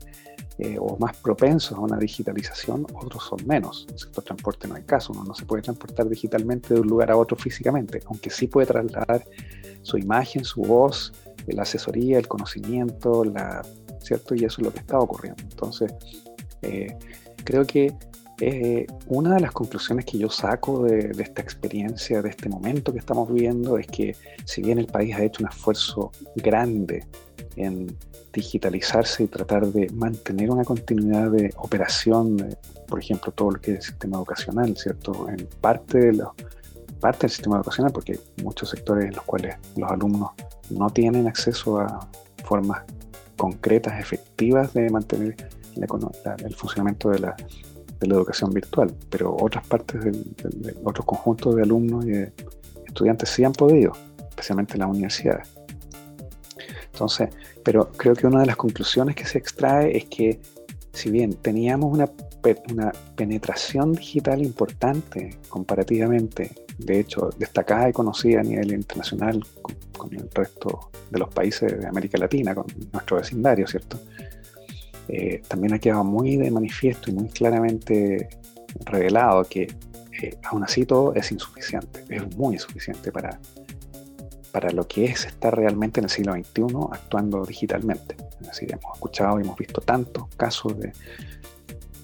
eh, 0.58 0.76
o 0.80 0.96
más 0.98 1.16
propensos 1.18 1.78
a 1.78 1.80
una 1.80 1.96
digitalización, 1.96 2.84
otros 2.92 3.24
son 3.24 3.46
menos. 3.46 3.84
En 3.86 3.94
el 3.94 4.00
sector 4.00 4.24
transporte 4.24 4.66
no 4.66 4.74
hay 4.74 4.82
caso, 4.82 5.12
uno 5.12 5.22
no 5.22 5.34
se 5.34 5.46
puede 5.46 5.62
transportar 5.62 6.08
digitalmente 6.08 6.74
de 6.74 6.80
un 6.80 6.88
lugar 6.88 7.12
a 7.12 7.16
otro 7.16 7.36
físicamente, 7.36 8.02
aunque 8.06 8.30
sí 8.30 8.48
puede 8.48 8.66
trasladar 8.66 9.24
su 9.82 9.98
imagen, 9.98 10.44
su 10.44 10.62
voz, 10.62 11.12
la 11.46 11.62
asesoría, 11.62 12.18
el 12.18 12.28
conocimiento, 12.28 13.24
la, 13.24 13.62
¿cierto? 14.00 14.34
Y 14.34 14.44
eso 14.44 14.60
es 14.60 14.66
lo 14.66 14.72
que 14.72 14.80
está 14.80 14.98
ocurriendo. 14.98 15.42
Entonces, 15.42 15.94
eh, 16.62 16.96
creo 17.44 17.66
que 17.66 17.94
eh, 18.40 18.86
una 19.08 19.34
de 19.34 19.40
las 19.40 19.52
conclusiones 19.52 20.04
que 20.04 20.18
yo 20.18 20.30
saco 20.30 20.84
de, 20.84 21.10
esta 21.18 21.42
experiencia, 21.42 22.22
de 22.22 22.30
este 22.30 22.48
momento 22.48 22.92
que 22.92 23.00
estamos 23.00 23.32
viviendo, 23.32 23.78
es 23.78 23.86
que 23.88 24.14
si 24.44 24.62
bien 24.62 24.78
el 24.78 24.86
país 24.86 25.14
ha 25.16 25.24
hecho 25.24 25.42
un 25.42 25.48
esfuerzo 25.48 26.12
grande 26.36 27.04
en 27.56 27.96
digitalizarse 28.32 29.24
y 29.24 29.26
tratar 29.26 29.66
de 29.66 29.90
mantener 29.90 30.50
una 30.50 30.62
continuidad 30.62 31.30
de 31.32 31.52
operación, 31.56 32.56
por 32.86 33.00
ejemplo, 33.00 33.32
todo 33.32 33.52
lo 33.52 33.60
que 33.60 33.72
es 33.72 33.76
el 33.78 33.82
sistema 33.82 34.18
educacional, 34.18 34.76
¿cierto? 34.76 35.28
En 35.28 35.48
parte, 35.60 35.98
de 35.98 36.12
los, 36.12 36.28
parte 37.00 37.20
del 37.22 37.30
sistema 37.30 37.56
educacional, 37.56 37.92
porque 37.92 38.12
hay 38.12 38.44
muchos 38.44 38.70
sectores 38.70 39.06
en 39.06 39.14
los 39.14 39.24
cuales 39.24 39.56
los 39.76 39.90
alumnos 39.90 40.30
no 40.70 40.90
tienen 40.90 41.26
acceso 41.26 41.80
a 41.80 42.08
formas 42.44 42.82
concretas, 43.36 44.00
efectivas 44.00 44.72
de 44.74 44.90
mantener 44.90 45.36
el 45.76 46.54
funcionamiento 46.54 47.10
de 47.10 47.20
la, 47.20 47.36
de 48.00 48.06
la 48.06 48.14
educación 48.14 48.52
virtual, 48.52 48.92
pero 49.10 49.36
otras 49.38 49.66
partes 49.66 50.02
de 50.02 50.76
otros 50.84 51.06
conjuntos 51.06 51.54
de 51.56 51.62
alumnos 51.62 52.04
y 52.04 52.10
de 52.10 52.32
estudiantes 52.86 53.28
sí 53.28 53.44
han 53.44 53.52
podido, 53.52 53.92
especialmente 54.30 54.74
en 54.74 54.80
las 54.80 54.90
universidades. 54.90 55.48
Entonces, 56.92 57.30
pero 57.62 57.92
creo 57.92 58.14
que 58.14 58.26
una 58.26 58.40
de 58.40 58.46
las 58.46 58.56
conclusiones 58.56 59.14
que 59.14 59.24
se 59.24 59.38
extrae 59.38 59.96
es 59.96 60.06
que 60.06 60.40
si 60.92 61.10
bien 61.10 61.34
teníamos 61.34 61.92
una, 61.92 62.10
una 62.70 62.92
penetración 63.14 63.92
digital 63.92 64.42
importante 64.42 65.38
comparativamente, 65.48 66.50
de 66.78 67.00
hecho 67.00 67.30
destacada 67.36 67.88
y 67.88 67.92
conocida 67.92 68.40
a 68.40 68.42
nivel 68.44 68.72
internacional 68.72 69.44
con, 69.62 70.14
el 70.14 70.30
resto 70.30 70.90
de 71.10 71.18
los 71.18 71.28
países 71.28 71.78
de 71.78 71.86
América 71.86 72.18
Latina, 72.18 72.54
con 72.54 72.66
nuestro 72.92 73.16
vecindario, 73.16 73.66
¿cierto? 73.66 73.98
Eh, 75.08 75.42
también 75.48 75.74
ha 75.74 75.78
quedado 75.78 76.04
muy 76.04 76.36
de 76.36 76.50
manifiesto 76.50 77.10
y 77.10 77.14
muy 77.14 77.28
claramente 77.28 78.28
revelado 78.84 79.42
que 79.44 79.62
eh, 80.22 80.38
aún 80.44 80.62
así 80.62 80.86
todo 80.86 81.14
es 81.14 81.32
insuficiente, 81.32 82.04
es 82.08 82.36
muy 82.36 82.54
insuficiente 82.54 83.10
para, 83.10 83.40
para 84.52 84.70
lo 84.70 84.86
que 84.86 85.06
es 85.06 85.26
estar 85.26 85.56
realmente 85.56 86.00
en 86.00 86.04
el 86.04 86.10
siglo 86.10 86.34
XXI 86.34 86.64
actuando 86.92 87.44
digitalmente. 87.44 88.16
Es 88.40 88.48
decir, 88.48 88.72
hemos 88.72 88.94
escuchado 88.94 89.40
y 89.40 89.42
hemos 89.42 89.56
visto 89.56 89.80
tantos 89.80 90.28
casos 90.36 90.78
de 90.78 90.92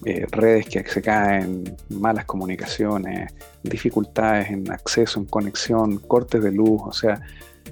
eh, 0.05 0.25
redes 0.31 0.67
que 0.67 0.83
se 0.87 1.01
caen, 1.01 1.75
malas 1.89 2.25
comunicaciones, 2.25 3.33
dificultades 3.63 4.49
en 4.49 4.71
acceso, 4.71 5.19
en 5.19 5.25
conexión, 5.25 5.97
cortes 5.97 6.43
de 6.43 6.51
luz, 6.51 6.81
o 6.85 6.93
sea, 6.93 7.21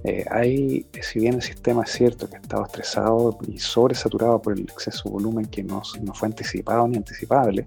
eh, 0.03 0.25
hay, 0.29 0.85
si 1.01 1.19
bien 1.19 1.35
el 1.35 1.41
sistema 1.41 1.83
es 1.83 1.91
cierto 1.91 2.29
que 2.29 2.35
ha 2.35 2.39
estado 2.39 2.65
estresado 2.65 3.37
y 3.47 3.57
sobresaturado 3.59 4.41
por 4.41 4.53
el 4.53 4.63
exceso 4.63 5.03
de 5.05 5.11
volumen 5.11 5.45
que 5.45 5.63
no, 5.63 5.81
no 6.01 6.13
fue 6.13 6.27
anticipado 6.27 6.87
ni 6.87 6.97
anticipable, 6.97 7.65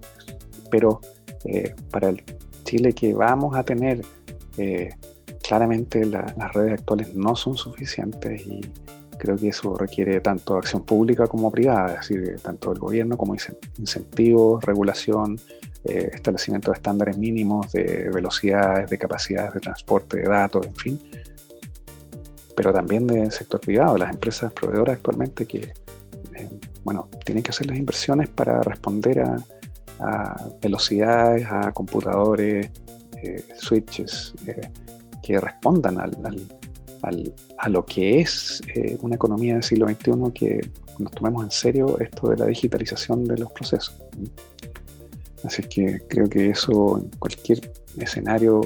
pero 0.69 1.01
eh, 1.45 1.73
para 1.89 2.09
el 2.09 2.23
Chile 2.63 2.93
que 2.93 3.13
vamos 3.13 3.55
a 3.55 3.63
tener, 3.63 4.01
eh, 4.57 4.89
claramente 5.41 6.05
las 6.05 6.53
redes 6.53 6.73
actuales 6.73 7.15
no 7.15 7.35
son 7.35 7.55
suficientes 7.55 8.45
y 8.45 8.61
creo 9.17 9.35
que 9.35 9.49
eso 9.49 9.75
requiere 9.75 10.19
tanto 10.21 10.57
acción 10.57 10.83
pública 10.83 11.27
como 11.27 11.51
privada, 11.51 11.93
es 11.93 12.09
decir, 12.09 12.39
tanto 12.41 12.69
del 12.69 12.79
gobierno 12.79 13.17
como 13.17 13.35
incentivos, 13.77 14.63
regulación, 14.63 15.39
establecimiento 15.83 16.71
de 16.71 16.75
estándares 16.75 17.17
mínimos 17.17 17.71
de 17.71 18.09
velocidades, 18.13 18.89
de 18.89 18.97
capacidades 18.97 19.53
de 19.53 19.59
transporte 19.61 20.17
de 20.17 20.23
datos, 20.23 20.65
en 20.65 20.75
fin, 20.75 20.99
pero 22.57 22.73
también 22.73 23.05
del 23.05 23.31
sector 23.31 23.61
privado, 23.61 23.99
las 23.99 24.09
empresas 24.09 24.51
proveedoras 24.51 24.95
actualmente 24.95 25.45
que, 25.45 25.73
eh, 26.33 26.49
bueno, 26.83 27.07
tienen 27.23 27.43
que 27.43 27.51
hacer 27.51 27.67
las 27.67 27.77
inversiones 27.77 28.29
para 28.29 28.63
responder 28.63 29.21
a, 29.21 29.37
velocidades, 30.59 31.45
a 31.49 31.71
computadores, 31.71 32.71
eh, 33.21 33.45
switches, 33.59 34.33
eh, 34.47 34.69
que 35.21 35.39
respondan 35.39 35.99
al, 35.99 36.17
a 37.01 37.69
lo 37.69 37.85
que 37.85 38.19
es 38.21 38.61
una 39.01 39.15
economía 39.15 39.53
del 39.53 39.63
siglo 39.63 39.87
XXI, 39.87 40.31
que 40.33 40.71
nos 40.99 41.11
tomemos 41.11 41.43
en 41.43 41.51
serio 41.51 41.99
esto 41.99 42.29
de 42.29 42.37
la 42.37 42.45
digitalización 42.45 43.25
de 43.25 43.37
los 43.37 43.51
procesos. 43.51 44.01
Así 45.43 45.63
que 45.63 46.01
creo 46.07 46.27
que 46.27 46.49
eso 46.49 46.97
en 46.97 47.09
cualquier 47.19 47.71
escenario 47.97 48.61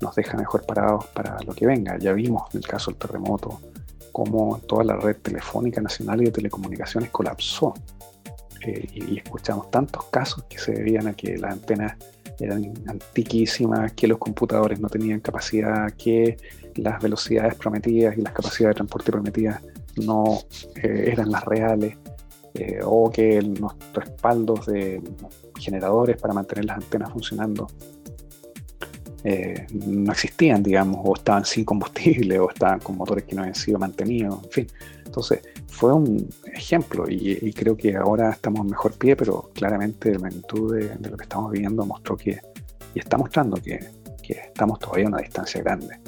nos 0.00 0.14
deja 0.14 0.36
mejor 0.36 0.64
parados 0.64 1.06
para 1.08 1.36
lo 1.46 1.52
que 1.52 1.66
venga. 1.66 1.98
Ya 1.98 2.12
vimos 2.12 2.42
en 2.52 2.58
el 2.58 2.66
caso 2.66 2.90
del 2.90 2.98
terremoto 2.98 3.60
cómo 4.12 4.60
toda 4.66 4.84
la 4.84 4.96
red 4.96 5.16
telefónica 5.16 5.80
nacional 5.80 6.20
y 6.22 6.26
de 6.26 6.32
telecomunicaciones 6.32 7.10
colapsó. 7.10 7.74
Eh, 8.66 8.86
y, 8.92 9.18
escuchamos 9.18 9.70
tantos 9.70 10.04
casos 10.06 10.44
que 10.44 10.58
se 10.58 10.72
debían 10.72 11.06
a 11.06 11.14
que 11.14 11.38
las 11.38 11.52
antenas 11.52 11.96
eran 12.40 12.72
antiquísimas, 12.86 13.92
que 13.92 14.06
los 14.06 14.18
computadores 14.18 14.80
no 14.80 14.88
tenían 14.88 15.20
capacidad, 15.20 15.90
que 15.92 16.36
las 16.76 17.02
velocidades 17.02 17.54
prometidas 17.54 18.16
y 18.16 18.22
las 18.22 18.32
capacidades 18.32 18.74
de 18.74 18.78
transporte 18.78 19.12
prometidas 19.12 19.62
no 19.96 20.40
eh, 20.82 21.10
eran 21.12 21.30
las 21.30 21.44
reales, 21.44 21.96
eh, 22.54 22.80
o 22.84 23.10
que 23.10 23.40
los 23.42 23.74
respaldos 23.92 24.66
de 24.66 25.00
generadores 25.58 26.16
para 26.16 26.34
mantener 26.34 26.64
las 26.64 26.78
antenas 26.78 27.10
funcionando 27.12 27.68
eh, 29.22 29.66
no 29.70 30.12
existían, 30.12 30.62
digamos, 30.62 31.00
o 31.04 31.14
estaban 31.14 31.44
sin 31.44 31.64
combustible, 31.64 32.38
o 32.40 32.50
estaban 32.50 32.80
con 32.80 32.96
motores 32.96 33.24
que 33.24 33.34
no 33.34 33.42
habían 33.42 33.54
sido 33.54 33.78
mantenidos, 33.78 34.42
en 34.44 34.50
fin. 34.50 34.66
Entonces, 35.10 35.40
fue 35.66 35.92
un 35.92 36.28
ejemplo 36.44 37.04
y, 37.08 37.52
creo 37.52 37.76
que 37.76 37.96
ahora 37.96 38.30
estamos 38.30 38.60
en 38.60 38.68
mejor 38.68 38.92
pie, 38.92 39.16
pero 39.16 39.50
claramente 39.52 40.12
la 40.12 40.20
magnitud 40.20 40.76
de, 40.76 41.10
lo 41.10 41.16
que 41.16 41.24
estamos 41.24 41.50
viviendo 41.50 41.84
mostró 41.84 42.16
que, 42.16 42.38
y 42.94 43.00
está 43.00 43.18
mostrando 43.18 43.56
que, 43.56 43.80
estamos 44.28 44.78
todavía 44.78 45.06
a 45.06 45.08
una 45.08 45.18
distancia 45.18 45.60
grande. 45.62 45.98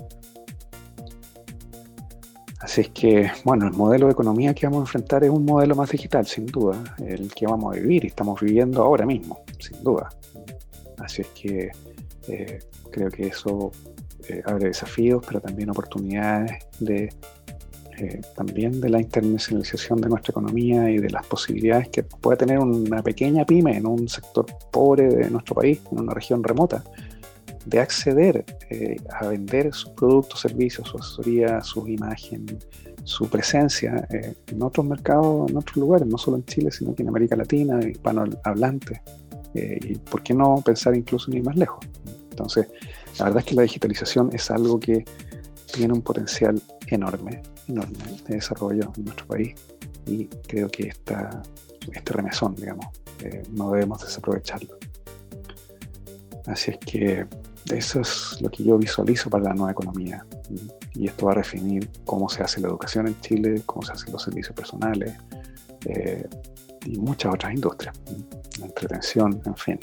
Así 2.61 2.83
es 2.83 2.91
que, 2.91 3.29
bueno, 3.45 3.67
el 3.67 3.73
modelo 3.73 4.07
de 4.07 4.13
economía 4.13 4.55
que 4.55 4.67
vamos 4.67 4.79
a 4.79 4.83
enfrentar 4.83 5.25
es 5.25 5.31
un 5.31 5.45
modelo 5.45 5.75
más 5.75 5.91
digital, 5.91 6.25
sin 6.25 6.47
duda, 6.47 6.81
el 7.05 7.35
que 7.35 7.45
vamos 7.49 7.75
a 7.75 7.81
vivir 7.81 8.05
y 8.05 8.07
estamos 8.07 8.41
viviendo 8.41 8.85
ahora 8.85 9.05
mismo, 9.05 9.43
sin 9.59 9.83
duda. 9.83 10.11
Así 10.99 11.23
es 11.23 11.29
que 11.31 11.73
eh, 12.29 12.61
creo 12.93 13.11
que 13.11 13.27
eso 13.27 13.73
eh, 14.29 14.43
abre 14.47 14.67
desafíos, 14.67 15.25
pero 15.27 15.41
también 15.41 15.71
oportunidades 15.71 16.53
de 16.79 17.13
eh, 18.03 18.21
también 18.35 18.81
de 18.81 18.89
la 18.89 19.01
internacionalización 19.01 20.01
de 20.01 20.09
nuestra 20.09 20.33
economía 20.33 20.91
y 20.91 20.99
de 20.99 21.09
las 21.09 21.25
posibilidades 21.27 21.89
que 21.89 22.03
pueda 22.03 22.37
tener 22.37 22.59
una 22.59 23.03
pequeña 23.03 23.45
pyme 23.45 23.77
en 23.77 23.87
un 23.87 24.09
sector 24.09 24.47
pobre 24.73 25.09
de 25.09 25.31
nuestro 25.31 25.55
país, 25.55 25.81
en 25.93 26.01
una 26.01 26.13
región 26.13 26.43
remota, 26.43 26.83
de 27.65 27.79
acceder 27.79 28.45
a 29.09 29.29
vender 29.29 29.73
sus 29.73 29.91
productos, 29.91 30.41
servicios, 30.41 30.89
su 30.89 30.99
asesoría, 30.99 31.61
su 31.63 31.87
imagen, 31.87 32.45
su 33.05 33.29
presencia 33.29 34.09
en 34.11 34.63
otros 34.63 34.85
mercados, 34.85 35.49
en 35.49 35.57
otros 35.57 35.77
lugares, 35.77 36.09
no 36.09 36.19
solo 36.19 36.39
en 36.39 36.45
Chile, 36.45 36.73
sino 36.73 36.93
que 36.93 37.03
en 37.03 37.09
América 37.11 37.37
Latina, 37.37 37.79
hispanohablante. 37.89 39.01
y 39.55 39.95
por 39.95 40.25
qué 40.25 40.35
no 40.35 40.61
pensar 40.65 40.97
incluso 40.97 41.31
ni 41.31 41.41
más 41.41 41.55
lejos. 41.55 41.87
Entonces, 42.31 42.67
la 43.19 43.27
verdad 43.27 43.41
es 43.41 43.45
que 43.45 43.55
la 43.55 43.63
digitalización 43.63 44.31
es 44.33 44.51
algo 44.51 44.81
que 44.81 45.05
tiene 45.73 45.93
un 45.93 46.03
potencial 46.03 46.61
enorme, 46.87 47.43
enorme 47.69 47.99
de 48.29 48.35
desarrollo 48.35 48.93
en 48.97 49.05
nuestro 49.05 49.27
país 49.27 49.55
y 50.07 50.27
creo 50.27 50.69
que 50.69 50.89
esta, 50.89 51.43
este 51.93 52.13
remesón, 52.13 52.55
digamos, 52.55 52.87
eh, 53.21 53.43
no 53.53 53.71
debemos 53.71 54.01
desaprovecharlo. 54.03 54.79
Así 56.47 56.73
es 56.73 56.79
que 56.79 57.27
eso 57.73 58.01
es 58.01 58.39
lo 58.41 58.51
que 58.51 58.65
yo 58.65 58.77
visualizo 58.77 59.31
para 59.31 59.45
la 59.45 59.55
nueva 59.55 59.73
economía. 59.73 60.27
Y 60.95 61.07
esto 61.07 61.27
va 61.27 61.33
a 61.33 61.37
definir 61.37 61.89
cómo 62.05 62.29
se 62.29 62.43
hace 62.43 62.61
la 62.61 62.69
educación 62.69 63.07
en 63.07 63.21
Chile, 63.21 63.63
cómo 63.65 63.83
se 63.83 63.93
hacen 63.93 64.13
los 64.13 64.23
servicios 64.23 64.55
personales 64.55 65.15
eh, 65.87 66.29
y 66.85 66.99
muchas 66.99 67.33
otras 67.35 67.55
industrias, 67.55 67.99
la 68.59 68.67
entretención, 68.67 69.41
en 69.47 69.57
fin. 69.57 69.79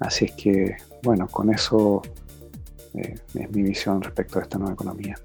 Así 0.00 0.24
es 0.24 0.32
que, 0.32 0.76
bueno, 1.02 1.28
con 1.28 1.52
eso 1.52 2.02
eh, 2.94 3.16
es 3.34 3.50
mi 3.50 3.62
visión 3.62 4.02
respecto 4.02 4.38
a 4.38 4.42
esta 4.42 4.58
nueva 4.58 4.74
economía. 4.74 5.16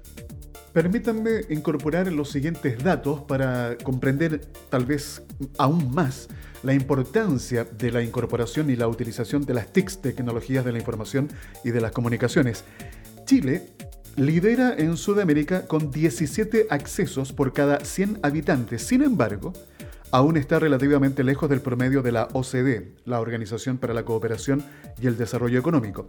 Permítanme 0.72 1.40
incorporar 1.48 2.10
los 2.12 2.30
siguientes 2.30 2.82
datos 2.82 3.22
para 3.22 3.76
comprender 3.82 4.40
tal 4.68 4.84
vez 4.84 5.22
aún 5.58 5.92
más 5.92 6.28
la 6.62 6.74
importancia 6.74 7.64
de 7.64 7.90
la 7.90 8.02
incorporación 8.02 8.70
y 8.70 8.76
la 8.76 8.86
utilización 8.86 9.44
de 9.44 9.54
las 9.54 9.72
TICs, 9.72 10.00
tecnologías 10.00 10.64
de 10.64 10.72
la 10.72 10.78
información 10.78 11.28
y 11.64 11.70
de 11.70 11.80
las 11.80 11.90
comunicaciones. 11.90 12.64
Chile 13.24 13.66
lidera 14.16 14.74
en 14.76 14.96
Sudamérica 14.96 15.66
con 15.66 15.90
17 15.90 16.68
accesos 16.70 17.32
por 17.32 17.52
cada 17.52 17.84
100 17.84 18.20
habitantes. 18.22 18.82
Sin 18.82 19.02
embargo, 19.02 19.52
aún 20.12 20.36
está 20.36 20.60
relativamente 20.60 21.24
lejos 21.24 21.50
del 21.50 21.62
promedio 21.62 22.02
de 22.02 22.12
la 22.12 22.28
OCDE, 22.32 22.94
la 23.06 23.20
Organización 23.20 23.78
para 23.78 23.94
la 23.94 24.04
Cooperación 24.04 24.62
y 25.00 25.08
el 25.08 25.16
Desarrollo 25.16 25.58
Económico 25.58 26.06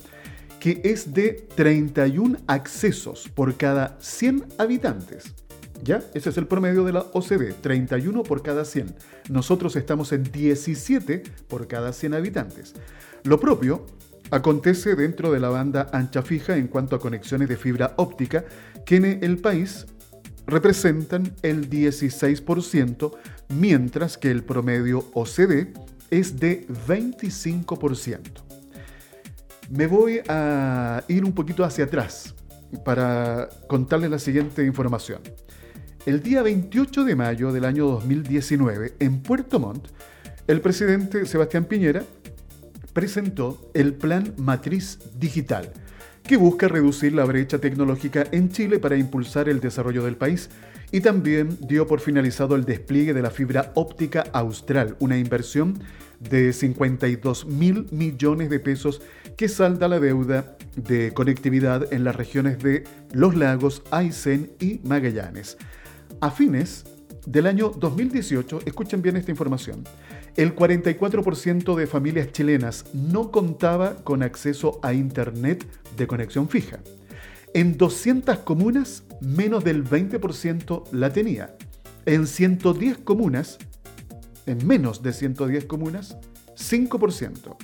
que 0.61 0.79
es 0.83 1.11
de 1.11 1.47
31 1.55 2.37
accesos 2.45 3.27
por 3.33 3.57
cada 3.57 3.97
100 3.99 4.45
habitantes. 4.59 5.33
¿Ya? 5.83 6.03
Ese 6.13 6.29
es 6.29 6.37
el 6.37 6.45
promedio 6.45 6.83
de 6.83 6.93
la 6.93 6.99
OCDE, 7.13 7.53
31 7.53 8.21
por 8.21 8.43
cada 8.43 8.63
100. 8.63 8.95
Nosotros 9.31 9.75
estamos 9.75 10.11
en 10.11 10.21
17 10.21 11.23
por 11.47 11.67
cada 11.67 11.91
100 11.91 12.13
habitantes. 12.13 12.75
Lo 13.23 13.39
propio 13.39 13.87
acontece 14.29 14.95
dentro 14.95 15.31
de 15.31 15.39
la 15.39 15.49
banda 15.49 15.89
ancha 15.93 16.21
fija 16.21 16.55
en 16.55 16.67
cuanto 16.67 16.95
a 16.95 16.99
conexiones 16.99 17.49
de 17.49 17.57
fibra 17.57 17.95
óptica, 17.97 18.45
que 18.85 18.97
en 18.97 19.05
el 19.23 19.39
país 19.39 19.87
representan 20.45 21.33
el 21.41 21.71
16%, 21.71 23.17
mientras 23.49 24.15
que 24.19 24.29
el 24.29 24.43
promedio 24.43 25.09
OCDE 25.15 25.73
es 26.11 26.39
de 26.39 26.67
25% 26.67 28.50
me 29.71 29.87
voy 29.87 30.21
a 30.27 31.03
ir 31.07 31.23
un 31.23 31.31
poquito 31.31 31.63
hacia 31.63 31.85
atrás 31.85 32.35
para 32.83 33.49
contarles 33.67 34.11
la 34.11 34.19
siguiente 34.19 34.65
información. 34.65 35.21
El 36.05 36.21
día 36.21 36.41
28 36.41 37.05
de 37.05 37.15
mayo 37.15 37.51
del 37.51 37.65
año 37.65 37.85
2019, 37.87 38.95
en 38.99 39.21
Puerto 39.21 39.59
Montt, 39.59 39.87
el 40.47 40.59
presidente 40.61 41.25
Sebastián 41.25 41.65
Piñera 41.65 42.03
presentó 42.93 43.71
el 43.73 43.93
Plan 43.93 44.33
Matriz 44.37 44.99
Digital, 45.17 45.71
que 46.23 46.37
busca 46.37 46.67
reducir 46.67 47.13
la 47.13 47.25
brecha 47.25 47.59
tecnológica 47.59 48.25
en 48.31 48.49
Chile 48.49 48.79
para 48.79 48.97
impulsar 48.97 49.49
el 49.49 49.59
desarrollo 49.59 50.03
del 50.03 50.17
país 50.17 50.49
y 50.91 51.01
también 51.01 51.57
dio 51.61 51.87
por 51.87 51.99
finalizado 51.99 52.55
el 52.55 52.65
despliegue 52.65 53.13
de 53.13 53.21
la 53.21 53.31
fibra 53.31 53.71
óptica 53.75 54.25
austral, 54.33 54.95
una 54.99 55.17
inversión 55.17 55.79
de 56.19 56.53
52 56.53 57.45
mil 57.47 57.87
millones 57.91 58.49
de 58.49 58.59
pesos 58.59 59.01
que 59.37 59.47
salda 59.47 59.87
la 59.87 59.99
deuda 59.99 60.57
de 60.75 61.13
conectividad 61.13 61.91
en 61.91 62.03
las 62.03 62.15
regiones 62.15 62.59
de 62.59 62.83
Los 63.11 63.35
Lagos, 63.35 63.81
Aysén 63.89 64.51
y 64.59 64.79
Magallanes. 64.83 65.57
A 66.19 66.29
fines 66.29 66.83
del 67.25 67.47
año 67.47 67.69
2018, 67.69 68.61
escuchen 68.65 69.01
bien 69.01 69.17
esta 69.17 69.31
información, 69.31 69.83
el 70.37 70.55
44% 70.55 71.75
de 71.75 71.87
familias 71.87 72.31
chilenas 72.31 72.85
no 72.93 73.31
contaba 73.31 73.95
con 74.03 74.23
acceso 74.23 74.79
a 74.81 74.93
Internet 74.93 75.65
de 75.97 76.07
conexión 76.07 76.47
fija. 76.47 76.79
En 77.53 77.77
200 77.77 78.39
comunas, 78.39 79.03
menos 79.19 79.63
del 79.63 79.83
20% 79.83 80.83
la 80.91 81.11
tenía. 81.11 81.55
En 82.05 82.27
110 82.27 82.99
comunas, 82.99 83.57
en 84.45 84.65
menos 84.65 85.03
de 85.03 85.11
110 85.11 85.65
comunas, 85.65 86.17
5%. 86.55 87.57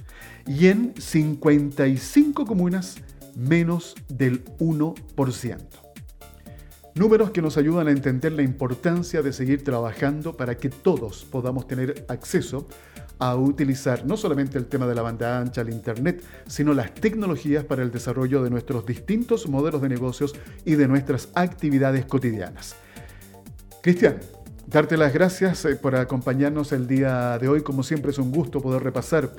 Y 0.45 0.67
en 0.67 0.93
55 0.97 2.45
comunas, 2.45 2.97
menos 3.35 3.95
del 4.09 4.43
1%. 4.59 5.86
Números 6.97 7.29
que 7.29 7.43
nos 7.43 7.57
ayudan 7.57 7.87
a 7.87 7.91
entender 7.91 8.31
la 8.31 8.41
importancia 8.41 9.21
de 9.21 9.31
seguir 9.31 9.63
trabajando 9.63 10.35
para 10.35 10.57
que 10.57 10.69
todos 10.69 11.25
podamos 11.25 11.67
tener 11.67 12.05
acceso 12.07 12.67
a 13.19 13.35
utilizar 13.35 14.03
no 14.03 14.17
solamente 14.17 14.57
el 14.57 14.65
tema 14.65 14.87
de 14.87 14.95
la 14.95 15.03
banda 15.03 15.39
ancha, 15.39 15.61
el 15.61 15.69
Internet, 15.69 16.23
sino 16.47 16.73
las 16.73 16.95
tecnologías 16.95 17.63
para 17.65 17.83
el 17.83 17.91
desarrollo 17.91 18.41
de 18.41 18.49
nuestros 18.49 18.83
distintos 18.87 19.47
modelos 19.47 19.79
de 19.83 19.89
negocios 19.89 20.33
y 20.65 20.73
de 20.73 20.87
nuestras 20.87 21.29
actividades 21.35 22.05
cotidianas. 22.05 22.75
Cristian, 23.83 24.17
darte 24.65 24.97
las 24.97 25.13
gracias 25.13 25.65
eh, 25.65 25.75
por 25.75 25.95
acompañarnos 25.95 26.71
el 26.71 26.87
día 26.87 27.37
de 27.37 27.47
hoy. 27.47 27.61
Como 27.61 27.83
siempre 27.83 28.09
es 28.09 28.17
un 28.17 28.31
gusto 28.31 28.59
poder 28.59 28.81
repasar 28.81 29.29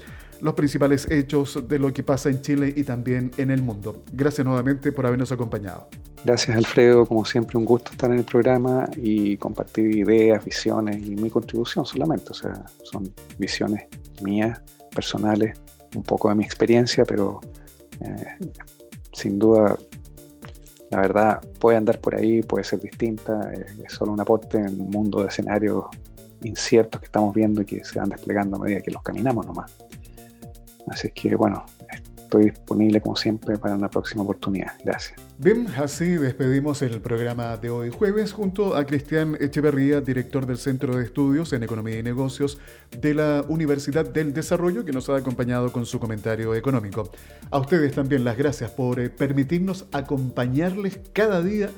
los 0.40 0.54
principales 0.54 1.10
hechos 1.10 1.66
de 1.68 1.78
lo 1.78 1.92
que 1.92 2.02
pasa 2.02 2.30
en 2.30 2.42
Chile 2.42 2.72
y 2.76 2.84
también 2.84 3.30
en 3.38 3.50
el 3.50 3.62
mundo. 3.62 4.02
Gracias 4.12 4.46
nuevamente 4.46 4.92
por 4.92 5.06
habernos 5.06 5.32
acompañado. 5.32 5.88
Gracias 6.24 6.56
Alfredo, 6.56 7.06
como 7.06 7.24
siempre 7.24 7.58
un 7.58 7.64
gusto 7.64 7.92
estar 7.92 8.10
en 8.10 8.18
el 8.18 8.24
programa 8.24 8.88
y 8.96 9.36
compartir 9.36 9.96
ideas, 9.96 10.44
visiones 10.44 10.96
y 10.96 11.14
mi 11.14 11.30
contribución 11.30 11.86
solamente, 11.86 12.30
o 12.30 12.34
sea, 12.34 12.64
son 12.82 13.12
visiones 13.38 13.86
mías, 14.22 14.60
personales, 14.94 15.56
un 15.94 16.02
poco 16.02 16.28
de 16.28 16.34
mi 16.34 16.44
experiencia, 16.44 17.04
pero 17.04 17.40
eh, 18.00 18.48
sin 19.12 19.38
duda 19.38 19.78
la 20.90 21.00
verdad 21.00 21.40
puede 21.60 21.76
andar 21.76 22.00
por 22.00 22.14
ahí, 22.16 22.42
puede 22.42 22.64
ser 22.64 22.80
distinta, 22.80 23.52
es 23.52 23.92
solo 23.92 24.12
un 24.12 24.20
aporte 24.20 24.58
en 24.58 24.80
un 24.80 24.90
mundo 24.90 25.22
de 25.22 25.28
escenarios 25.28 25.84
inciertos 26.42 27.00
que 27.00 27.06
estamos 27.06 27.34
viendo 27.34 27.62
y 27.62 27.64
que 27.64 27.84
se 27.84 27.98
van 27.98 28.08
desplegando 28.08 28.56
a 28.56 28.60
medida 28.60 28.80
que 28.80 28.90
los 28.90 29.02
caminamos 29.02 29.46
nomás. 29.46 29.72
Así 30.90 31.10
que 31.10 31.34
bueno, 31.34 31.64
estoy 32.28 32.50
disponible 32.50 33.00
como 33.00 33.16
siempre 33.16 33.56
para 33.56 33.74
una 33.74 33.88
próxima 33.88 34.22
oportunidad. 34.22 34.72
Gracias. 34.84 35.18
Bien, 35.38 35.66
así 35.78 36.04
despedimos 36.04 36.82
el 36.82 37.00
programa 37.00 37.56
de 37.56 37.70
hoy 37.70 37.90
jueves 37.90 38.32
junto 38.32 38.76
a 38.76 38.84
Cristian 38.84 39.36
Echeverría, 39.40 40.02
director 40.02 40.44
del 40.44 40.58
Centro 40.58 40.96
de 40.96 41.04
Estudios 41.04 41.54
en 41.54 41.62
Economía 41.62 41.98
y 41.98 42.02
Negocios 42.02 42.58
de 42.90 43.14
la 43.14 43.44
Universidad 43.48 44.04
del 44.04 44.34
Desarrollo, 44.34 44.84
que 44.84 44.92
nos 44.92 45.08
ha 45.08 45.16
acompañado 45.16 45.72
con 45.72 45.86
su 45.86 45.98
comentario 45.98 46.54
económico. 46.54 47.10
A 47.50 47.58
ustedes 47.58 47.94
también 47.94 48.24
las 48.24 48.36
gracias 48.36 48.70
por 48.72 49.00
eh, 49.00 49.08
permitirnos 49.08 49.86
acompañarles 49.92 51.00
cada 51.14 51.40
día 51.40 51.70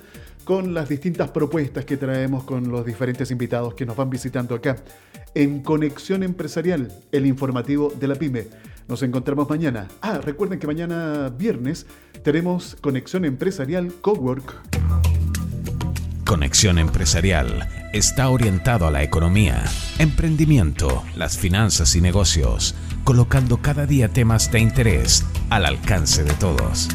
con 0.44 0.74
las 0.74 0.88
distintas 0.88 1.30
propuestas 1.30 1.84
que 1.84 1.96
traemos 1.96 2.42
con 2.42 2.70
los 2.70 2.84
diferentes 2.84 3.30
invitados 3.30 3.74
que 3.74 3.86
nos 3.86 3.94
van 3.94 4.10
visitando 4.10 4.56
acá 4.56 4.76
en 5.34 5.62
Conexión 5.62 6.24
Empresarial, 6.24 6.90
el 7.12 7.26
informativo 7.26 7.90
de 7.90 8.08
la 8.08 8.16
PyME. 8.16 8.48
Nos 8.90 9.04
encontramos 9.04 9.48
mañana. 9.48 9.86
Ah, 10.00 10.18
recuerden 10.18 10.58
que 10.58 10.66
mañana 10.66 11.28
viernes 11.28 11.86
tenemos 12.24 12.76
Conexión 12.80 13.24
Empresarial 13.24 13.92
Cowork. 14.00 14.56
Conexión 16.26 16.76
Empresarial 16.76 17.68
está 17.92 18.28
orientado 18.28 18.88
a 18.88 18.90
la 18.90 19.04
economía, 19.04 19.62
emprendimiento, 20.00 21.04
las 21.14 21.38
finanzas 21.38 21.94
y 21.94 22.00
negocios, 22.00 22.74
colocando 23.04 23.58
cada 23.58 23.86
día 23.86 24.08
temas 24.08 24.50
de 24.50 24.58
interés 24.58 25.24
al 25.50 25.66
alcance 25.66 26.24
de 26.24 26.32
todos. 26.32 26.88